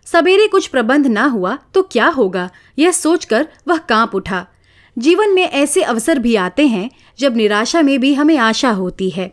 सवेरे 0.08 0.48
कुछ 0.48 0.68
प्रबंध 0.68 1.08
ना 1.08 1.26
हुआ 1.26 1.58
तो 1.74 1.82
क्या 1.84 2.08
होगा? 2.08 2.50
यह 2.80 2.92
सोचकर 2.92 3.48
वह 3.68 3.78
काँप 3.80 4.16
उठा। 4.16 4.46
जीवन 4.98 5.34
में 5.34 5.44
ऐसे 5.44 5.84
अवसर 5.84 6.20
भी 6.20 6.36
आते 6.36 6.66
हैं 6.68 6.90
जब 7.20 7.36
निराशा 7.36 7.82
में 7.82 8.00
भी 8.00 8.14
हमें 8.14 8.38
आशा 8.38 8.72
होती 8.72 9.10
है। 9.10 9.32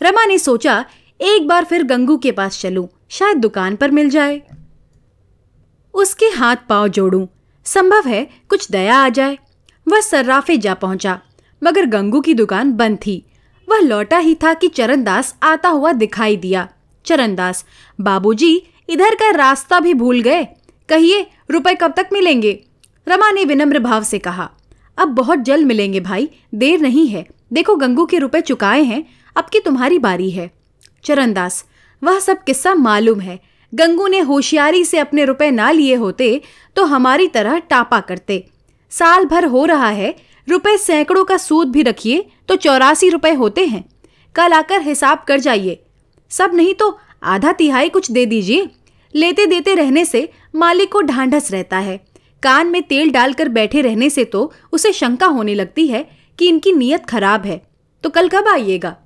रमा 0.00 0.24
ने 0.24 0.38
सोचा, 0.38 0.84
एक 1.20 1.46
बार 1.48 1.64
फिर 1.64 1.82
गंगू 1.82 2.16
के 2.16 2.32
पास 2.32 2.60
चलूँ, 2.60 2.88
शायद 3.08 3.36
दुकान 3.36 3.76
पर 3.76 3.90
मिल 3.90 4.10
जाए। 4.10 4.40
उसके 5.94 6.26
हाथ 6.26 6.56
पाँव 6.68 6.88
जोड़ूं, 6.88 7.26
संभव 7.66 8.08
है 8.08 8.26
कुछ 8.48 8.70
दया 8.70 8.96
आ 8.96 9.08
जाए। 9.08 9.38
वह 9.86 10.00
सर्राफे 10.00 10.56
जा 10.56 10.74
पहुँचा, 10.74 11.20
मगर 11.62 11.86
गंगू 11.86 12.20
की 12.20 12.34
दुकान 12.34 12.72
बंद 12.72 12.98
थी। 12.98 13.24
वह 13.68 13.80
लौटा 13.80 14.18
ही 14.18 14.34
था 14.34 14.54
कि 14.54 14.68
चरणदास 14.68 15.34
आता 15.42 15.68
हुआ 15.68 15.92
दिखाई 15.92 16.36
दिया। 16.36 16.68
चरणदास, 17.04 17.64
बाबूजी, 17.98 18.62
इधर 18.88 19.14
का 19.14 19.30
रास्ता 19.30 19.80
भी 19.80 19.94
भूल 19.94 20.20
गए? 20.20 20.44
कहिए, 20.88 21.26
रुपए 21.50 21.74
कब 21.74 21.94
तक 21.96 22.08
मिलेंगे? 22.12 22.58
रमा 23.06 23.30
ने 23.30 23.44
विनम्र 23.44 23.78
भाव 23.78 24.02
से 24.04 24.18
कहा, 24.18 24.50
अब 24.98 25.08
बहुत 25.08 25.38
जल्द 25.40 25.66
मिलेंगे 25.66 26.00
भाई, 26.00 26.28
देर 26.54 26.80
नहीं 26.80 27.06
है। 27.08 27.26
देखो 27.52 27.76
गंगू 27.76 28.04
के 28.06 28.18
रुपए 28.18 28.40
चुकाए 28.40 28.82
हैं, 28.82 29.04
अब 29.36 29.44
की 29.44 29.60
तुम्हारी 29.60 29.98
बारी 29.98 30.30
है। 30.30 30.50
चरणदास, 31.04 31.64
वह 32.02 32.18
सब 32.18 32.42
किस्सा 32.44 32.74
मालूम 32.74 33.20
है। 33.20 33.38
गंगू 33.72 34.06
ने 34.06 34.18
होशियारी 34.20 34.84
से 34.84 34.98
अपने 34.98 35.24
रुपए 35.24 35.50
ना 35.50 35.70
लिए 35.70 35.94
होते 35.94 36.40
तो 36.76 36.84
हमारी 36.84 37.28
तरह 37.28 37.58
टापा 37.60 38.00
करते। 38.00 38.44
साल 38.92 39.24
भर 39.24 39.44
हो 39.44 39.64
रहा 39.64 39.88
है, 39.88 40.14
रुपए 40.48 40.76
सैकड़ों 40.76 41.24
का 41.24 41.36
सूद 41.36 41.70
भी 41.70 41.82
रखिए 41.82 42.24
तो 42.48 42.56
चौरासी 42.56 43.08
रुपए 43.08 43.32
होते 43.32 43.66
हैं। 43.66 43.84
कल 44.34 44.52
आकर 44.52 44.80
हिसाब 44.80 45.24
कर 45.28 45.40
जाइए। 45.40 45.82
सब 46.32 46.54
नहीं 46.54 46.74
तो 46.74 46.98
आधा 47.22 47.52
तिहाई 47.52 47.88
कुछ 47.88 48.10
दे 48.10 48.24
दीजिए। 48.26 48.68
लेते 49.14 49.46
देते 49.46 49.74
रहने 49.74 50.04
से 50.04 50.28
मालिक 50.54 50.92
को 50.92 51.00
ढांढस 51.00 51.50
रहता 51.52 51.78
है। 51.78 51.96
कान 52.42 52.66
में 52.66 52.82
तेल 52.82 53.10
डालकर 53.10 53.48
बैठे 53.48 53.80
रहने 53.80 54.10
से 54.10 54.24
तो 54.24 54.52
उसे 54.72 54.92
शंका 54.92 55.26
होने 55.26 55.54
लगती 55.54 55.86
है 55.86 56.02
कि 56.38 56.48
इनकी 56.48 56.72
नीयत 56.72 57.04
खराब 57.06 57.44
है। 57.46 57.60
तो 58.04 58.10
कल 58.10 58.28
कब 58.28 58.48
आइएगा? 58.48 58.96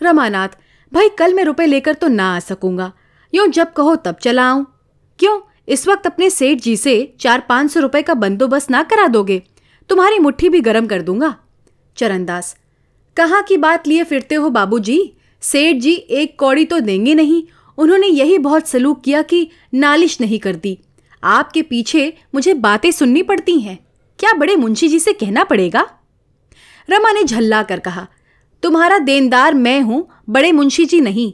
रमानाथ, 0.00 0.48
भाई 0.92 1.08
कल 1.08 1.34
मैं 1.34 1.44
रुपए 1.44 1.66
लेकर 1.66 1.94
तो 1.94 2.08
ना 2.08 2.34
आ 2.36 2.38
सकूँगा। 2.40 2.92
यूँ 3.32 3.46
जब 3.48 3.72
कहो 3.72 3.94
तब 3.96 4.16
चला 4.16 4.48
आऊँ। 4.50 4.66
क्यों? 5.18 5.40
इस 5.68 5.86
वक्त 5.88 6.06
अपने 6.06 6.30
सेठ 6.30 6.60
जी 6.60 6.76
से 6.76 7.14
चार 7.20 7.40
पाँच 7.48 7.70
सौ 7.70 7.80
रुपए 7.80 8.02
का 8.02 8.14
बंदोबस्त 8.14 8.70
ना 8.70 8.82
करा 8.82 9.06
दोगे। 9.06 9.42
तुम्हारी 9.90 10.18
मुट्ठी 10.18 10.48
भी 10.48 10.60
गर्म 10.60 10.86
कर 10.86 11.02
दूँगा। 11.02 11.34
चरणदास 11.96 12.56
कहाँ 13.18 13.42
की 13.42 13.56
बात 13.56 13.86
लिए 13.88 14.02
फिरते 14.04 14.34
हो 14.34 14.48
बाबूजी? 14.50 15.12
सेठ 15.42 15.76
जी, 15.76 15.92
एक 15.92 16.38
कौड़ी 16.38 16.64
तो 16.64 16.78
देंगे 16.80 17.14
नहीं। 17.14 17.42
उन्होंने 17.78 18.06
यही 18.06 18.36
बहुत 18.38 18.68
सलूक 18.68 19.00
किया 19.00 19.22
कि 19.22 19.48
नालिश 19.74 20.20
नहीं 20.20 20.38
करती। 20.38 20.78
आपके 21.22 21.62
पीछे 21.62 22.12
मुझे 22.34 22.54
बातें 22.54 22.90
सुननी 22.90 23.22
पड़ती 23.22 23.58
हैं। 23.60 23.78
क्या 24.18 24.32
बड़े 24.32 24.54
मुंशी 24.56 24.88
जी 24.88 24.98
से 24.98 25.12
कहना 25.12 25.44
पड़ेगा? 25.44 25.82
रमा 26.88 27.10
ने 27.12 27.24
झल्ला 27.24 27.62
कर 27.62 27.80
कहा, 27.80 28.06
तुम्हारा 28.62 28.98
देनदार 28.98 29.54
मैं 29.54 29.80
हूँ, 29.80 30.06
बड़े 30.30 30.52
मुंशी 30.52 30.84
जी 30.84 31.00
नहीं। 31.00 31.32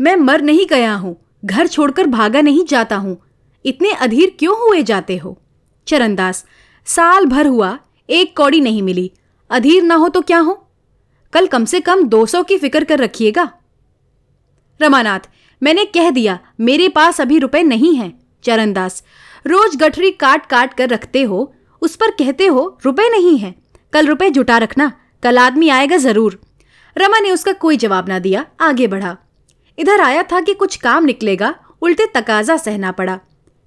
मैं 0.00 0.16
मर 0.16 0.40
नहीं 0.40 0.66
गया 0.66 0.94
हूँ, 0.94 1.16
घर 1.44 1.66
छोड़कर 1.66 2.06
भागा 2.06 2.40
नहीं 2.40 2.64
जाता 2.64 2.96
हूँ। 2.96 3.16
इतने 3.64 3.92
अधीर 3.92 4.36
क्यों 4.38 4.56
हुए 4.58 4.82
जाते 4.82 5.16
हो? 5.16 5.38
चरणदास, 5.86 6.44
साल 6.86 7.26
भर 7.26 7.46
हुआ, 7.46 7.78
एक 8.08 8.36
कौड़ी 8.36 8.60
नहीं 8.60 8.82
मिली। 8.82 9.10
अधीर 9.50 9.82
ना 9.82 9.94
हो 9.94 10.08
तो 10.08 10.20
क्या 10.20 10.38
हो? 10.38 10.66
कल 11.32 11.46
कम 11.46 11.64
से 11.64 11.80
कम 11.80 12.02
दो 12.02 12.26
सौ 12.26 12.42
की 12.42 12.58
फ़िक्र 12.58 12.84
कर 12.84 12.98
रखिएगा। 12.98 13.52
रमानाथ, 14.82 15.20
मैंने 15.62 15.84
कह 15.84 16.10
दिया, 16.10 16.38
मेरे 16.60 16.88
पास 16.88 17.20
अभी 17.20 17.38
रुपए 17.38 17.62
नहीं 17.62 17.96
हैं। 17.96 18.20
चरणदास, 18.42 19.02
रोज 19.46 19.76
गठरी 19.76 20.10
काट 20.10 20.46
काट 20.46 20.74
कर 20.74 20.88
रखते 20.88 21.22
हो, 21.22 21.54
उस 21.82 21.96
पर 21.96 22.10
कहते 22.10 22.46
हो 22.46 22.78
रुपए 22.84 23.08
नहीं 23.08 23.38
है। 23.38 23.54
कल 23.92 24.06
रुपए 24.06 24.30
जुटा 24.30 24.58
रखना, 24.58 24.92
कल 25.22 25.38
आदमी 25.38 25.68
आएगा 25.68 25.96
ज़रूर। 25.96 26.40
रमा 26.96 27.18
ने 27.18 27.30
उसका 27.30 27.52
कोई 27.52 27.76
जवाब 27.76 28.08
ना 28.08 28.18
दिया, 28.18 28.46
आगे 28.60 28.86
बढ़ा। 28.86 29.16
इधर 29.78 30.00
आया 30.00 30.22
था 30.22 30.40
कि 30.40 30.54
कुछ 30.54 30.76
काम 30.76 31.04
निकलेगा, 31.04 31.54
उल्टे 31.82 32.06
तकाजा 32.06 32.56
सहना 32.56 32.92
पड़ा। 32.92 33.20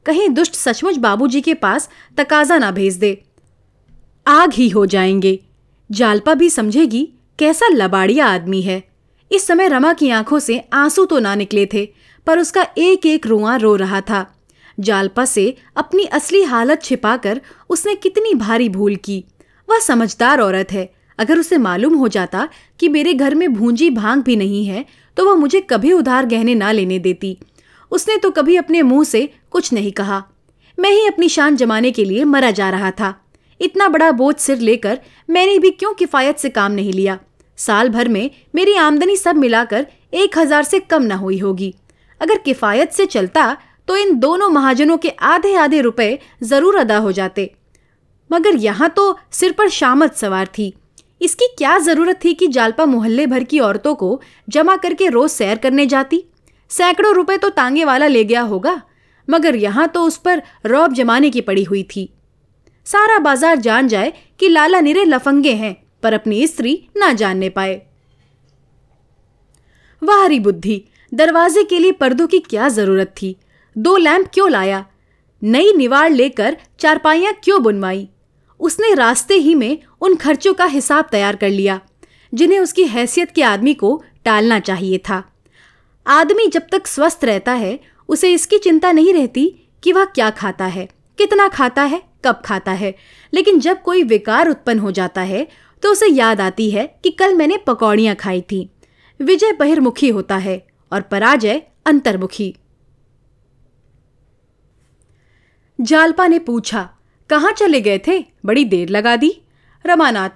कहीं 0.05 0.29
दुष्ट 0.29 0.53
सचमुच 0.53 0.97
बाबूजी 0.97 1.41
के 1.41 1.53
पास 1.53 1.89
तकाजा 2.17 2.57
ना 2.57 2.71
भेज 2.71 2.95
दे। 2.95 3.23
आग 4.27 4.53
ही 4.53 4.69
हो 4.69 4.85
जाएँगे। 4.85 5.39
जालपा 5.93 6.33
भी 6.33 6.49
समझेगी 6.49 7.03
कैसा 7.39 7.67
लबाड़िया 7.67 8.25
आदमी 8.25 8.61
है। 8.61 8.83
इस 9.31 9.45
समय 9.47 9.67
रमा 9.67 9.93
की 9.93 10.09
आँखों 10.09 10.39
से 10.39 10.57
आँसू 10.73 11.05
तो 11.05 11.19
ना 11.19 11.33
निकले 11.35 11.65
थे, 11.65 11.85
पर 12.27 12.39
उसका 12.39 12.65
एक 12.77 13.05
एक 13.05 13.27
रुआ 13.27 13.55
रो 13.55 13.75
रहा 13.75 14.01
था। 14.01 14.25
जालपा 14.79 15.25
से 15.25 15.55
अपनी 15.75 16.05
असली 16.05 16.41
हालत 16.43 16.83
छिपाकर 16.83 17.41
उसने 17.69 17.95
कितनी 17.95 18.33
भारी 18.33 18.69
भूल 18.69 18.95
की। 18.95 19.23
वह 19.69 19.79
समझदार 19.79 20.39
औरत 20.39 20.71
है। 20.71 20.89
अगर 21.19 21.39
उसे 21.39 21.57
मालूम 21.57 21.95
हो 21.95 22.07
जाता 22.07 22.47
कि 22.79 22.89
मेरे 22.89 23.13
घर 23.13 23.35
में 23.35 23.53
भूंजी 23.53 23.89
भाँग 23.89 24.23
भी 24.23 24.35
नहीं 24.35 24.65
है 24.65 24.85
तो 25.17 25.25
वह 25.25 25.35
मुझे 25.35 25.61
कभी 25.61 25.91
उधार 25.93 26.25
गहने 26.25 26.55
ना 26.55 26.71
लेने 26.71 26.99
देती। 26.99 27.37
उसने 27.91 28.17
तो 28.17 28.31
कभी 28.31 28.55
अपने 28.55 28.81
मुँह 28.81 29.03
से 29.03 29.29
कुछ 29.51 29.73
नहीं 29.73 29.91
कहा। 29.91 30.23
मैं 30.77 30.91
ही 30.91 31.05
अपनी 31.07 31.29
शान 31.29 31.55
जमाने 31.55 31.91
के 31.91 32.05
लिए 32.05 32.23
मरा 32.23 32.51
जा 32.51 32.69
रहा 32.69 32.91
था। 32.91 33.13
इतना 33.59 33.87
बड़ा 33.89 34.11
बोझ 34.13 34.35
सिर 34.37 34.59
लेकर 34.59 34.99
मैंने 35.29 35.57
भी 35.59 35.69
क्यों 35.71 35.93
किफायत 35.93 36.37
से 36.37 36.49
काम 36.51 36.71
नहीं 36.71 36.93
लिया? 36.93 37.17
साल 37.57 37.89
भर 37.89 38.07
में 38.07 38.29
मेरी 38.55 38.75
आमदनी 38.77 39.15
सब 39.17 39.35
मिलाकर 39.37 39.85
एक 40.13 40.37
हज़ार 40.37 40.63
से 40.63 40.79
कम 40.81 41.03
ना 41.03 41.15
हुई 41.15 41.37
होगी। 41.39 41.73
अगर 42.21 42.37
किफायत 42.37 42.91
से 42.91 43.05
चलता 43.07 43.55
तो 43.87 43.95
इन 43.97 44.17
दोनों 44.19 44.49
महाजनों 44.49 44.97
के 44.97 45.09
आधे 45.23 45.53
आधे 45.55 45.81
रुपए 45.81 46.17
ज़रूर 46.43 46.77
अदा 46.77 46.97
हो 46.97 47.11
जाते। 47.11 47.49
मगर 48.29 48.55
यहाँ 48.57 48.89
तो 48.89 49.17
सिर 49.31 49.51
पर 49.51 49.69
शामत 49.71 50.15
सवार 50.15 50.47
थी। 50.57 50.73
इसकी 51.21 51.47
क्या 51.57 51.77
ज़रूरत 51.79 52.19
थी 52.23 52.33
कि 52.33 52.47
जालपा 52.49 52.85
मोहल्ले 52.85 53.25
भर 53.27 53.43
की 53.43 53.59
औरतों 53.61 53.93
को 53.95 54.19
जमा 54.47 54.75
करके 54.77 55.07
रोज 55.09 55.29
सैर 55.31 55.57
करने 55.57 55.85
जाती? 55.87 56.23
सैकड़ों 56.71 57.13
रुपए 57.15 57.37
तो 57.37 57.49
तांगे 57.51 57.85
वाला 57.85 58.07
ले 58.07 58.23
गया 58.23 58.41
होगा, 58.43 58.81
मगर 59.27 59.55
यहाँ 59.55 59.87
तो 59.87 60.03
उस 60.03 60.17
पर 60.17 60.41
रौब 60.65 60.93
जमाने 60.93 61.29
की 61.29 61.41
पड़ी 61.41 61.63
हुई 61.63 61.83
थी। 61.85 62.09
सारा 62.87 63.17
बाज़ार 63.19 63.57
जान 63.57 63.87
जाए 63.87 64.13
कि 64.39 64.49
लाला 64.49 64.79
निरे 64.79 65.03
लफंगे 65.05 65.53
हैं, 65.53 65.75
पर 66.03 66.13
अपनी 66.13 66.45
स्त्री 66.47 66.73
ना 66.97 67.11
जानने 67.13 67.49
पाए। 67.49 67.81
वाहरी 70.01 70.39
बुद्धि, 70.39 70.83
दरवाजे 71.11 71.63
के 71.63 71.79
लिए 71.79 71.91
पर्दों 71.91 72.27
की 72.27 72.39
क्या 72.39 72.69
ज़रूरत 72.69 73.13
थी? 73.21 73.35
दो 73.75 73.95
लैंप 73.97 74.27
क्यों 74.33 74.49
लाया? 74.51 74.85
नई 75.41 75.73
निवाड़ 75.73 76.11
लेकर 76.11 76.57
चारपाइयाँ 76.79 77.33
क्यों 77.43 77.61
बुनवाई? 77.63 78.07
उसने 78.59 78.93
रास्ते 78.93 79.33
ही 79.33 79.55
में 79.55 79.77
उन 80.01 80.15
खर्चों 80.15 80.53
का 80.53 80.65
हिसाब 80.65 81.07
तैयार 81.11 81.35
कर 81.35 81.49
लिया, 81.49 81.79
जिन्हें 82.33 82.59
उसकी 82.59 82.83
हैसियत 82.83 83.31
के 83.31 83.43
आदमी 83.43 83.73
को 83.73 84.01
टालना 84.25 84.59
चाहिए 84.59 84.97
था। 84.99 85.23
आदमी 86.05 86.47
जब 86.47 86.67
तक 86.71 86.87
स्वस्थ 86.87 87.25
रहता 87.25 87.51
है, 87.53 87.79
उसे 88.09 88.33
इसकी 88.33 88.57
चिंता 88.57 88.91
नहीं 88.91 89.13
रहती 89.13 89.45
कि 89.83 89.91
वह 89.91 90.05
क्या 90.05 90.29
खाता 90.29 90.65
है, 90.65 90.87
कितना 91.17 91.47
खाता 91.47 91.83
है। 91.83 92.01
कब 92.25 92.41
खाता 92.45 92.71
है। 92.71 92.93
लेकिन 93.33 93.59
जब 93.59 93.81
कोई 93.81 94.03
विकार 94.03 94.49
उत्पन्न 94.49 94.79
हो 94.79 94.91
जाता 94.91 95.21
है 95.21 95.47
तो 95.83 95.91
उसे 95.91 96.07
याद 96.07 96.41
आती 96.41 96.69
है 96.71 96.85
कि 97.03 97.11
कल 97.11 97.33
मैंने 97.35 97.57
पकौड़ियाँ 97.57 98.15
खाई 98.15 98.41
थी। 98.41 98.69
विजय 99.19 99.51
बहिर्मुखी 99.51 100.09
होता 100.09 100.37
है 100.37 100.65
और 100.91 101.01
पराजय 101.01 101.61
अंतर्मुखी। 101.85 102.55
जालपा 105.79 106.27
ने 106.27 106.39
पूछा, 106.39 106.89
कहाँ 107.29 107.51
चले 107.51 107.81
गए 107.81 107.97
थे? 108.07 108.23
बड़ी 108.45 108.63
देर 108.65 108.89
लगा 108.89 109.15
दी। 109.15 109.31
रमानाथ, 109.85 110.29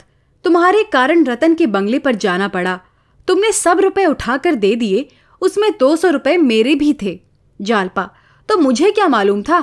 तुम्हारे 0.46 0.84
कारण 0.84 1.24
रतन 1.26 1.56
के 1.56 1.68
बंगले 1.68 2.00
पर 2.00 2.16
जाना 2.16 2.48
पड़ा। 2.48 2.80
तुमने 3.28 3.52
सब 3.52 3.80
रुपए 3.80 4.06
उठाकर 4.06 4.56
दे 4.56 4.76
दिए, 4.76 5.08
उसमें 5.42 5.72
दो 5.80 5.96
सौ 5.96 6.10
रुपए 6.10 6.36
मेरे 6.38 6.76
भी 6.76 6.94
थे। 7.02 7.20
जालपा 7.60 8.10
तो 8.50 8.58
मुझे 8.58 8.92
क्या 8.92 9.08
मालूम 9.08 9.42
था? 9.42 9.62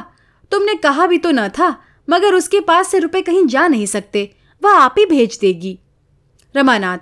तुमने 0.53 0.75
कहा 0.75 1.07
भी 1.07 1.19
तो 1.19 1.31
न 1.31 1.49
था। 1.49 1.77
मगर 2.09 2.35
उसके 2.35 2.61
पास 2.61 2.89
से 2.89 2.99
रुपए 2.99 3.23
कहीं 3.23 3.47
जा 3.47 3.67
नहीं 3.69 3.87
सकते। 3.87 4.35
वह 4.63 4.73
आप 4.73 4.95
ही 4.99 5.07
भेज 5.07 5.39
देगी। 5.41 5.79
रमानाथ, 6.57 6.99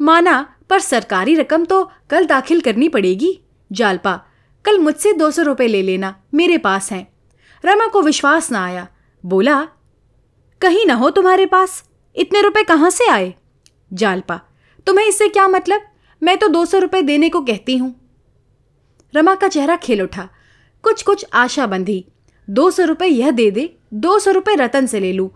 माना, 0.00 0.54
पर 0.70 0.80
सरकारी 0.80 1.34
रकम 1.34 1.64
तो 1.64 1.90
कल 2.10 2.26
दाखिल 2.26 2.60
करनी 2.60 2.88
पड़ेगी। 2.88 3.38
जालपा, 3.72 4.20
कल 4.64 4.78
मुझसे 4.78 5.12
दो 5.12 5.30
सौ 5.30 5.42
रुपये 5.42 5.68
ले 5.68 5.82
लेना, 5.82 6.14
मेरे 6.34 6.58
पास 6.58 6.92
हैं। 6.92 7.06
रमा 7.64 7.86
को 7.86 8.02
विश्वास 8.02 8.50
ना 8.52 8.64
आया। 8.64 8.86
बोला, 9.24 9.62
कहीं 10.60 10.86
ना 10.86 10.94
हो 10.94 11.10
तुम्हारे 11.10 11.46
पास, 11.46 11.84
इतने 12.16 12.42
रुपए 12.42 12.62
कहाँ 12.62 12.90
से 12.90 13.08
आए? 13.08 13.34
जालपा, 13.92 14.40
तुम्हें 14.86 15.06
इससे 15.06 15.28
क्या 15.28 15.48
मतलब? 15.48 15.82
मैं 16.22 16.36
तो 16.38 16.48
दो 16.48 16.64
सौ 16.64 16.78
रुपये 16.78 17.02
देने 17.02 17.28
को 17.28 17.40
कहती 17.40 17.76
हूँ। 17.76 17.94
रमा 19.14 19.34
का 19.34 19.48
चेहरा 19.48 19.76
खेल 19.76 20.02
उठा। 20.02 20.28
कुछ 20.82 21.02
कुछ 21.02 21.24
आशा 21.32 21.66
बंधी 21.66 22.04
दो 22.48 22.70
सौ 22.70 22.84
रुपये 22.84 23.08
यह 23.08 23.30
दे 23.30 23.50
दे, 23.50 23.68
दो 23.94 24.18
सौ 24.18 24.30
रुपये 24.30 24.54
रतन 24.54 24.86
से 24.86 25.00
ले 25.00 25.12
लूँ। 25.12 25.30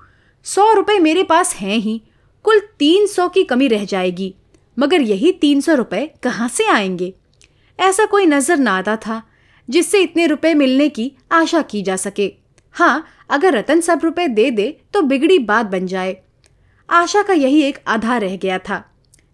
सौ 0.47 0.73
रुपये 0.73 0.99
मेरे 0.99 1.23
पास 1.23 1.55
हैं 1.55 1.77
ही, 1.77 2.01
कुल 2.45 2.61
तीन 2.79 3.07
सौ 3.07 3.29
की 3.29 3.45
कमी 3.45 3.69
रह 3.69 3.85
जाएगी, 3.85 4.35
मगर 4.77 5.01
यही 5.01 5.33
तीन 5.33 5.61
सौ 5.61 5.75
रुपये 5.75 6.07
कहाँ 6.23 6.49
से 6.49 6.67
आएँगे? 6.67 7.13
ऐसा 7.79 8.07
कोई 8.07 8.27
नज़र 8.27 8.59
ना 8.59 8.77
आता 8.79 8.97
था, 8.97 9.23
जिससे 9.69 10.01
इतने 10.03 10.27
रुपए 10.27 10.55
मिलने 10.55 10.89
की 10.89 11.11
आशा 11.33 11.63
की 11.63 11.83
जा 11.83 11.97
सके। 11.97 12.33
हाँ 12.75 13.07
अगर 13.31 13.55
रतन 13.55 13.81
सब 13.81 14.01
रुपए 14.05 14.27
दे 14.29 14.51
दे 14.51 14.69
तो 14.95 15.03
बिगड़ी 15.03 15.39
बात 15.41 15.67
बन 15.67 15.87
जाए। 15.87 16.17
आशा 16.89 17.23
का 17.23 17.33
यही 17.33 17.63
एक 17.63 17.79
आधार 17.87 18.21
रह 18.21 18.37
गया 18.37 18.59
था। 18.59 18.83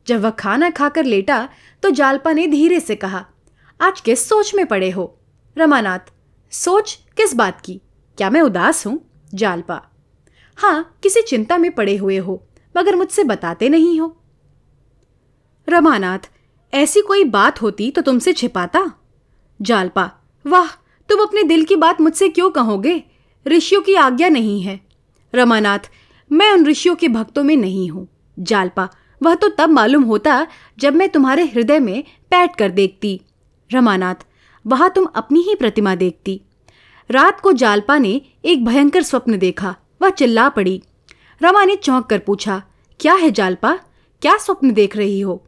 जब 0.06 0.20
वह 0.20 0.30
खाना 0.30 0.70
खाकर 0.70 1.04
लेटा 1.04 1.48
तो 1.82 1.90
जालपा 1.90 2.32
ने 2.32 2.46
धीरे 2.46 2.80
से 2.80 2.96
कहा, 2.96 3.24
आज 3.80 4.00
किस 4.00 4.28
सोच 4.28 4.54
में 4.54 4.64
पड़े 4.66 4.90
हो? 4.90 5.16
रमानाथ, 5.56 6.12
सोच 6.52 6.98
किस 7.20 7.34
बात 7.34 7.60
की? 7.60 7.80
क्या 8.18 8.30
मैं 8.30 8.40
उदास 8.40 8.86
हूँ? 8.86 9.24
जालपा। 9.34 9.82
हाँ 10.58 10.98
किसी 11.02 11.22
चिंता 11.22 11.58
में 11.58 11.70
पड़े 11.70 11.96
हुए 11.96 12.16
हो, 12.16 12.46
मगर 12.76 12.96
मुझसे 12.96 13.24
बताते 13.24 13.68
नहीं 13.68 14.00
हो। 14.00 14.16
रमानाथ, 15.68 16.18
ऐसी 16.74 17.00
कोई 17.00 17.24
बात 17.24 17.62
होती 17.62 17.90
तो 17.90 18.02
तुमसे 18.02 18.32
छिपाता? 18.32 18.92
जालपा, 19.62 20.10
वाह, 20.46 20.66
तुम 21.08 21.22
अपने 21.22 21.42
दिल 21.42 21.64
की 21.64 21.76
बात 21.76 22.00
मुझसे 22.00 22.28
क्यों 22.28 22.50
कहोगे? 22.50 23.04
ऋषियों 23.46 23.82
की 23.82 23.94
आज्ञा 23.94 24.28
नहीं 24.28 24.62
है। 24.62 24.80
रमानाथ, 25.34 25.90
मैं 26.32 26.52
उन 26.52 26.66
ऋषियों 26.66 26.96
के 26.96 27.08
भक्तों 27.08 27.44
में 27.44 27.56
नहीं 27.56 27.88
हूँ। 27.90 28.08
जालपा, 28.38 28.88
वह 29.22 29.34
तो 29.34 29.48
तब 29.48 29.70
मालूम 29.70 30.02
होता 30.02 30.46
जब 30.78 30.94
मैं 30.94 31.08
तुम्हारे 31.08 31.44
हृदय 31.44 31.78
में 31.78 32.04
बैठ 32.30 32.56
कर 32.56 32.70
देखती। 32.70 33.20
रमानाथ, 33.72 34.26
वहाँ 34.66 34.90
तुम 34.90 35.04
अपनी 35.04 35.40
ही 35.40 35.54
प्रतिमा 35.54 35.94
देखती। 35.94 36.40
रात 37.10 37.40
को 37.40 37.52
जालपा 37.52 37.98
ने 37.98 38.20
एक 38.44 38.64
भयंकर 38.64 39.02
स्वप्न 39.02 39.38
देखा। 39.38 39.76
वह 40.02 40.10
चिल्ला 40.10 40.48
पड़ी। 40.48 40.82
रमा 41.42 41.64
ने 41.64 41.76
चौंक 41.76 42.06
कर 42.06 42.18
पूछा, 42.18 42.62
क्या 43.00 43.14
है 43.14 43.30
जालपा? 43.30 43.78
क्या 44.22 44.36
स्वप्न 44.36 44.72
देख 44.72 44.96
रही 44.96 45.20
हो? 45.20 45.46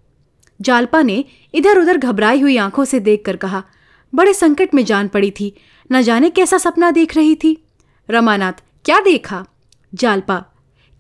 जालपा 0.61 1.03
ने 1.03 1.25
इधर 1.55 1.79
उधर 1.79 1.99
घबराई 1.99 2.41
हुई 2.41 2.57
आँखों 2.57 2.85
से 2.85 3.01
देखकर 3.01 3.37
कहा, 3.37 3.63
बड़े 4.15 4.35
संकट 4.35 4.75
में 4.75 4.85
जान 4.85 5.09
पड़ी 5.09 5.31
थी। 5.31 5.55
न 5.93 6.03
जाने 6.03 6.31
कैसा 6.31 6.59
सपना 6.59 6.91
देख 6.91 7.17
रही 7.17 7.35
थी। 7.35 7.65
रमानाथ, 8.11 8.53
क्या 8.85 9.01
देखा? 9.01 9.45
जालपा, 9.95 10.45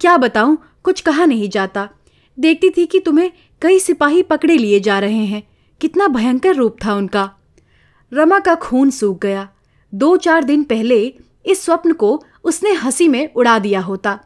क्या 0.00 0.16
बताऊँ? 0.16 0.58
कुछ 0.82 1.00
कहा 1.00 1.24
नहीं 1.24 1.48
जाता। 1.48 1.88
देखती 2.38 2.70
थी 2.70 2.86
कि 2.86 2.98
तुम्हें 2.98 3.30
कई 3.62 3.78
सिपाही 3.78 4.22
पकड़े 4.22 4.56
लिए 4.56 4.80
जा 4.80 4.98
रहे 4.98 5.24
हैं। 5.26 5.42
कितना 5.80 6.08
भयंकर 6.08 6.54
रूप 6.54 6.76
था 6.84 6.94
उनका। 6.94 7.30
रमा 8.12 8.38
का 8.38 8.54
खून 8.54 8.90
सूख 8.90 9.20
गया। 9.22 9.48
दो 9.92 10.16
चार 10.16 10.44
दिन 10.44 10.64
पहले 10.64 11.14
इस 11.46 11.64
स्वप्न 11.64 11.92
को 11.92 12.22
उसने 12.44 12.72
हँसी 12.72 13.08
में 13.08 13.32
उड़ा 13.34 13.58
दिया 13.58 13.80
होता। 13.80 14.18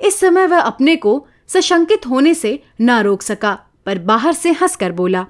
इस 0.00 0.18
समय 0.20 0.46
वह 0.46 0.60
अपने 0.60 0.96
को 0.96 1.26
सशंकित 1.48 2.06
होने 2.06 2.34
से 2.34 2.62
ना 2.80 3.00
रोक 3.00 3.22
सका, 3.22 3.52
पर 3.86 3.98
बाहर 3.98 4.32
से 4.32 4.50
हंसकर 4.52 4.92
बोला, 4.92 5.26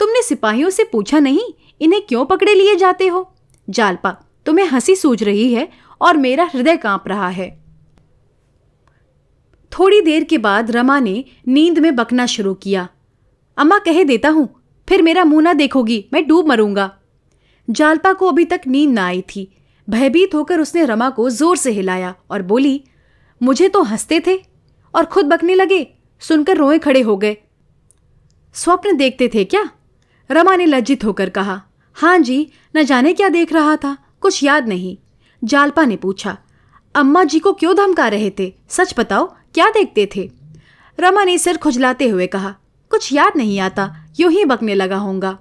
तुमने 0.00 0.22
सिपाहियों 0.22 0.70
से 0.70 0.84
पूछा 0.84 1.18
नहीं, 1.18 1.40
इन्हें 1.80 2.00
क्यों 2.06 2.24
पकड़े 2.24 2.54
लिए 2.54 2.74
जाते 2.76 3.06
हो? 3.06 3.34
जालपा, 3.68 4.10
तुम्हें 4.46 4.66
हँसी 4.66 4.96
सूझ 4.96 5.22
रही 5.22 5.52
है 5.54 5.68
और 6.00 6.16
मेरा 6.16 6.50
हृदय 6.54 6.76
काँप 6.76 7.08
रहा 7.08 7.28
है। 7.28 7.48
थोड़ी 9.72 10.00
देर 10.00 10.24
के 10.24 10.38
बाद 10.38 10.70
रमा 10.70 10.98
ने 11.00 11.24
नींद 11.48 11.78
में 11.78 11.94
बकना 11.96 12.26
शुरू 12.26 12.54
किया। 12.54 12.88
अम्मा, 13.56 13.78
कह 13.78 14.02
देता 14.04 14.28
हूँ, 14.28 14.48
फिर 14.88 15.02
मेरा 15.02 15.24
मुँह 15.24 15.42
ना 15.42 15.52
देखोगी, 15.52 16.04
मैं 16.12 16.26
डूब 16.28 16.48
मरूँगा। 16.48 16.90
जालपा 17.68 18.12
को 18.12 18.28
अभी 18.28 18.44
तक 18.44 18.60
नींद 18.66 18.90
ना 18.90 19.06
आई 19.06 19.22
थी। 19.28 19.50
भयभीत 19.88 20.34
होकर 20.34 20.60
उसने 20.60 20.84
रमा 20.84 21.08
को 21.10 21.28
ज़ोर 21.30 21.56
से 21.56 21.70
हिलाया 21.70 22.14
और 22.30 22.42
बोली, 22.42 22.82
मुझे 23.40 23.68
तो 23.68 23.82
हँसते 23.82 24.20
थे 24.26 24.36
और 24.94 25.04
खुद 25.04 25.26
बकने 25.26 25.54
लगे, 25.54 25.86
सुनकर 26.22 26.56
रोए 26.56 26.78
खड़े 26.78 27.00
हो 27.00 27.16
गए। 27.16 27.36
स्वप्न 28.54 28.96
देखते 28.96 29.30
थे 29.34 29.44
क्या? 29.44 29.68
रमा 30.30 30.56
ने 30.56 30.66
लज्जित 30.66 31.04
होकर 31.04 31.30
कहा 31.30 31.60
हाँ 31.96 32.18
जी, 32.18 32.50
न 32.76 32.82
जाने 32.82 33.12
क्या 33.12 33.28
देख 33.28 33.52
रहा 33.52 33.76
था, 33.76 33.96
कुछ 34.20 34.42
याद 34.44 34.68
नहीं। 34.68 34.96
जालपा 35.42 35.84
ने 35.84 35.96
पूछा, 35.96 36.36
अम्मा 36.94 37.22
जी 37.24 37.38
को 37.38 37.52
क्यों 37.52 37.74
धमका 37.76 38.08
रहे 38.08 38.30
थे? 38.38 38.52
सच 38.68 38.94
बताओ, 38.98 39.26
क्या 39.54 39.68
देखते 39.70 40.08
थे? 40.16 40.30
रमा 40.98 41.24
ने 41.24 41.36
सिर 41.38 41.56
खुजलाते 41.56 42.08
हुए 42.08 42.26
कहा, 42.26 42.54
कुछ 42.90 43.12
याद 43.12 43.36
नहीं 43.36 43.58
आता, 43.60 43.94
यूँ 44.20 44.30
ही 44.32 44.44
बकने 44.44 44.74
लगा 44.74 44.96
होगा 44.96 45.38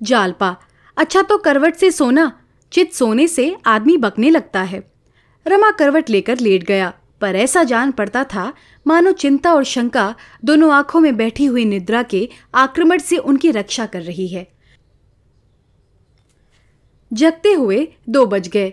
जालपा 0.00 0.56
अच्छा 0.96 1.22
तो 1.22 1.36
करवट 1.38 1.74
से 1.74 1.90
सोना, 1.90 2.32
चित 2.72 2.92
सोने 2.92 3.26
से 3.28 3.54
आदमी 3.66 3.96
बकने 3.96 4.30
लगता 4.30 4.62
है। 4.62 4.82
रमा 5.46 5.70
करवट 5.70 6.10
लेकर 6.10 6.38
लेट 6.38 6.64
गया, 6.64 6.92
पर 7.20 7.36
ऐसा 7.36 7.62
जान 7.62 7.90
पड़ता 7.92 8.22
था, 8.24 8.52
मानो 8.86 9.12
चिंता 9.12 9.52
और 9.54 9.64
शंका 9.64 10.14
दोनों 10.44 10.72
आँखों 10.72 11.00
में 11.00 11.16
बैठी 11.16 11.44
हुई 11.44 11.64
निद्रा 11.64 12.02
के 12.02 12.28
आक्रमण 12.54 12.98
से 12.98 13.16
उनकी 13.16 13.50
रक्षा 13.50 13.86
कर 13.86 14.02
रही 14.02 14.26
है। 14.28 14.46
जगते 17.10 17.52
हुए 17.52 17.86
दो 18.08 18.24
बज 18.26 18.48
गए। 18.48 18.72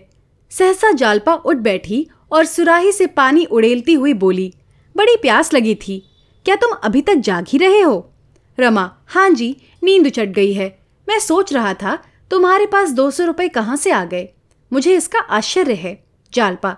सहसा 0.52 0.90
जालपा 0.92 1.34
उठ 1.34 1.56
बैठी 1.56 2.06
और 2.32 2.44
सुराही 2.44 2.92
से 2.92 3.06
पानी 3.06 3.44
उड़ेलती 3.44 3.94
हुई 3.94 4.12
बोली, 4.14 4.52
बड़ी 4.96 5.16
प्यास 5.16 5.52
लगी 5.54 5.74
थी, 5.76 6.02
क्या 6.46 6.56
तुम 6.56 6.72
अभी 6.84 7.00
तक 7.00 7.14
जाग 7.16 7.46
ही 7.48 7.58
रहे 7.58 7.80
हो? 7.80 8.10
रमा 8.58 8.90
हाँ 9.06 9.28
जी, 9.30 9.56
नींद 9.82 10.08
चट 10.08 10.28
गई 10.28 10.52
है। 10.52 10.68
मैं 11.08 11.18
सोच 11.18 11.52
रहा 11.52 11.72
था 11.74 11.98
तुम्हारे 12.30 12.66
पास 12.66 12.90
दो 12.90 13.10
सौ 13.10 13.24
रुपये 13.24 13.48
कहाँ 13.48 13.76
से 13.76 13.90
आ 13.90 14.04
गए? 14.04 14.28
मुझे 14.72 14.96
इसका 14.96 15.18
आश्चर्य 15.18 15.74
है। 15.74 16.04
जालपा, 16.32 16.76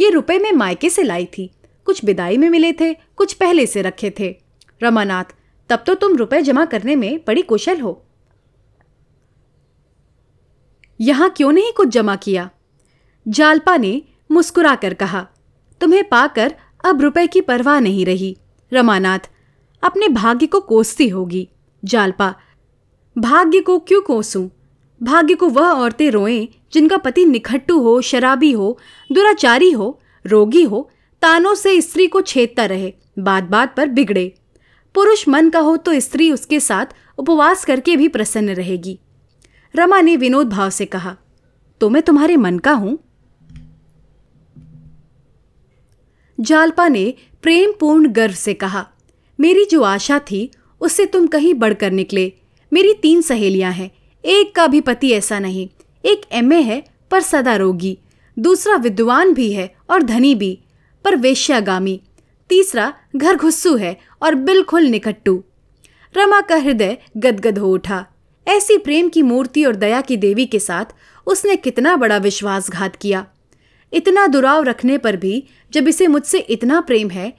ये 0.00 0.10
रुपए 0.10 0.38
मैं 0.38 0.52
मायके 0.52 0.90
से 0.90 1.02
लाई 1.02 1.26
थी। 1.38 1.50
कुछ 1.84 2.04
विदाई 2.04 2.36
में 2.36 2.50
मिले 2.50 2.72
थे, 2.72 2.94
कुछ 2.94 3.32
पहले 3.32 3.66
से 3.66 3.82
रखे 3.82 4.10
थे। 4.20 4.34
रमानाथ, 4.82 5.24
तब 5.70 5.84
तो 5.86 5.94
तुम 5.94 6.16
रुपए 6.16 6.42
जमा 6.42 6.64
करने 6.64 6.96
में 6.96 7.20
बड़ी 7.26 7.42
कुशल 7.42 7.80
हो। 7.80 8.02
यहाँ 11.00 11.30
क्यों 11.30 11.52
नहीं 11.52 11.72
कुछ 11.72 11.88
जमा 11.88 12.16
किया? 12.16 12.50
जालपा 13.28 13.76
ने 13.76 14.02
मुस्कुरा 14.30 14.74
कर 14.74 14.94
कहा, 14.94 15.26
तुम्हें 15.80 16.08
पाकर 16.08 16.54
अब 16.84 17.00
रुपए 17.00 17.26
की 17.26 17.40
परवाह 17.40 17.80
नहीं 17.80 18.06
रही। 18.06 18.36
रमानाथ, 18.72 19.18
अपने 19.82 20.08
भाग्य 20.08 20.46
को 20.46 20.60
कोसती 20.60 21.08
होगी। 21.08 21.48
जालपा, 21.84 22.34
भाग्य 23.18 23.60
को 23.60 23.78
क्यों 23.78 24.00
कोसूं? 24.02 24.48
भाग्य 25.00 25.34
को 25.34 25.48
वह 25.48 25.66
औरतें 25.66 26.10
रोएँ, 26.10 26.46
जिनका 26.72 26.96
पति 26.96 27.24
निखट्टू 27.24 27.78
हो, 27.78 28.00
शराबी 28.00 28.50
हो, 28.52 28.78
दुराचारी 29.10 29.70
हो, 29.70 29.98
रोगी 30.24 30.62
हो, 30.62 30.90
तानों 31.22 31.54
से 31.54 31.80
स्त्री 31.80 32.06
को 32.06 32.20
छेदता 32.20 32.64
रहे 32.66 32.92
बात 33.18 33.44
बात 33.44 33.74
पर 33.76 33.88
बिगड़े। 33.88 34.32
पुरुष 34.94 35.28
मन 35.28 35.50
का 35.50 35.58
हो 35.58 35.76
तो 35.76 35.98
स्त्री 36.00 36.30
उसके 36.32 36.60
साथ 36.60 36.94
उपवास 37.18 37.64
करके 37.64 37.96
भी 37.96 38.08
प्रसन्न 38.08 38.54
रहेगी। 38.54 38.98
रमा 39.74 40.00
ने 40.00 40.16
विनोद 40.16 40.48
भाव 40.48 40.70
से 40.70 40.86
कहा 40.86 41.16
तो 41.80 41.90
मैं 41.90 42.02
तुम्हारे 42.02 42.36
मन 42.36 42.58
का 42.58 42.72
हूँ? 42.72 42.98
जालपा 46.38 46.88
ने 46.88 47.12
प्रेम 47.42 47.72
पूर्ण 47.80 48.08
गर्व 48.08 48.34
से 48.34 48.54
कहा, 48.54 48.86
मेरी 49.38 49.64
जो 49.64 49.82
आशा 49.82 50.18
थी, 50.20 50.50
उससे 50.80 51.06
तुम 51.06 51.26
कहीं 51.26 51.52
बढ़कर 51.54 51.90
निकले। 51.90 52.32
मेरी 52.72 52.92
तीन 52.94 53.22
सहेलियाँ 53.22 53.72
हैं। 53.72 53.90
एक 54.26 54.54
का 54.54 54.66
भी 54.66 54.80
पति 54.80 55.10
ऐसा 55.12 55.38
नहीं। 55.38 55.68
एक 56.04 56.22
एमए 56.32 56.60
है, 56.60 56.82
पर 57.10 57.20
सदा 57.20 57.54
रोगी। 57.56 57.98
दूसरा 58.36 58.76
विद्वान 58.76 59.32
भी 59.34 59.50
है 59.52 59.74
और 59.90 60.02
धनी 60.02 60.34
भी, 60.34 60.58
पर 61.04 61.16
वेश्यागामी। 61.16 62.00
तीसरा 62.50 62.92
घर 63.16 63.36
घुस्सू 63.36 63.74
है 63.76 63.96
और 64.22 64.34
बिल्कुल 64.34 64.84
निकट्टू। 64.84 65.42
रमा 66.14 66.40
का 66.40 66.56
हृदय 66.56 66.96
गदगद 67.16 67.58
हो 67.58 67.72
उठा। 67.72 68.04
ऐसी 68.46 68.78
प्रेम 68.78 69.08
की 69.08 69.22
मूर्ति 69.22 69.64
और 69.64 69.76
दया 69.76 70.00
की 70.00 70.16
देवी 70.16 70.46
के 70.46 70.58
साथ 70.58 70.94
उसने 71.26 71.56
कितना 71.56 71.94
बड़ा 71.96 72.16
विश्वासघात 72.16 72.96
किया। 72.96 73.24
इतना 73.92 74.26
दुराव 74.26 74.62
रखने 74.62 74.98
पर 74.98 75.16
भी 75.16 75.42
जब 75.72 75.88
इसे 75.88 76.06
मुझसे 76.06 76.38
इतना 76.38 76.80
प्रेम 76.80 77.10
है 77.10 77.32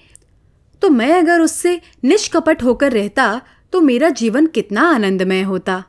तो 0.82 0.89
मैं 0.89 1.12
अगर 1.13 1.39
उससे 1.39 1.80
निष्कपट 2.04 2.63
होकर 2.63 2.91
रहता 2.91 3.30
तो 3.73 3.82
मेरा 3.82 4.10
जीवन 4.10 4.45
कितना 4.47 4.82
आनंदमय 4.89 5.41
होता। 5.41 5.84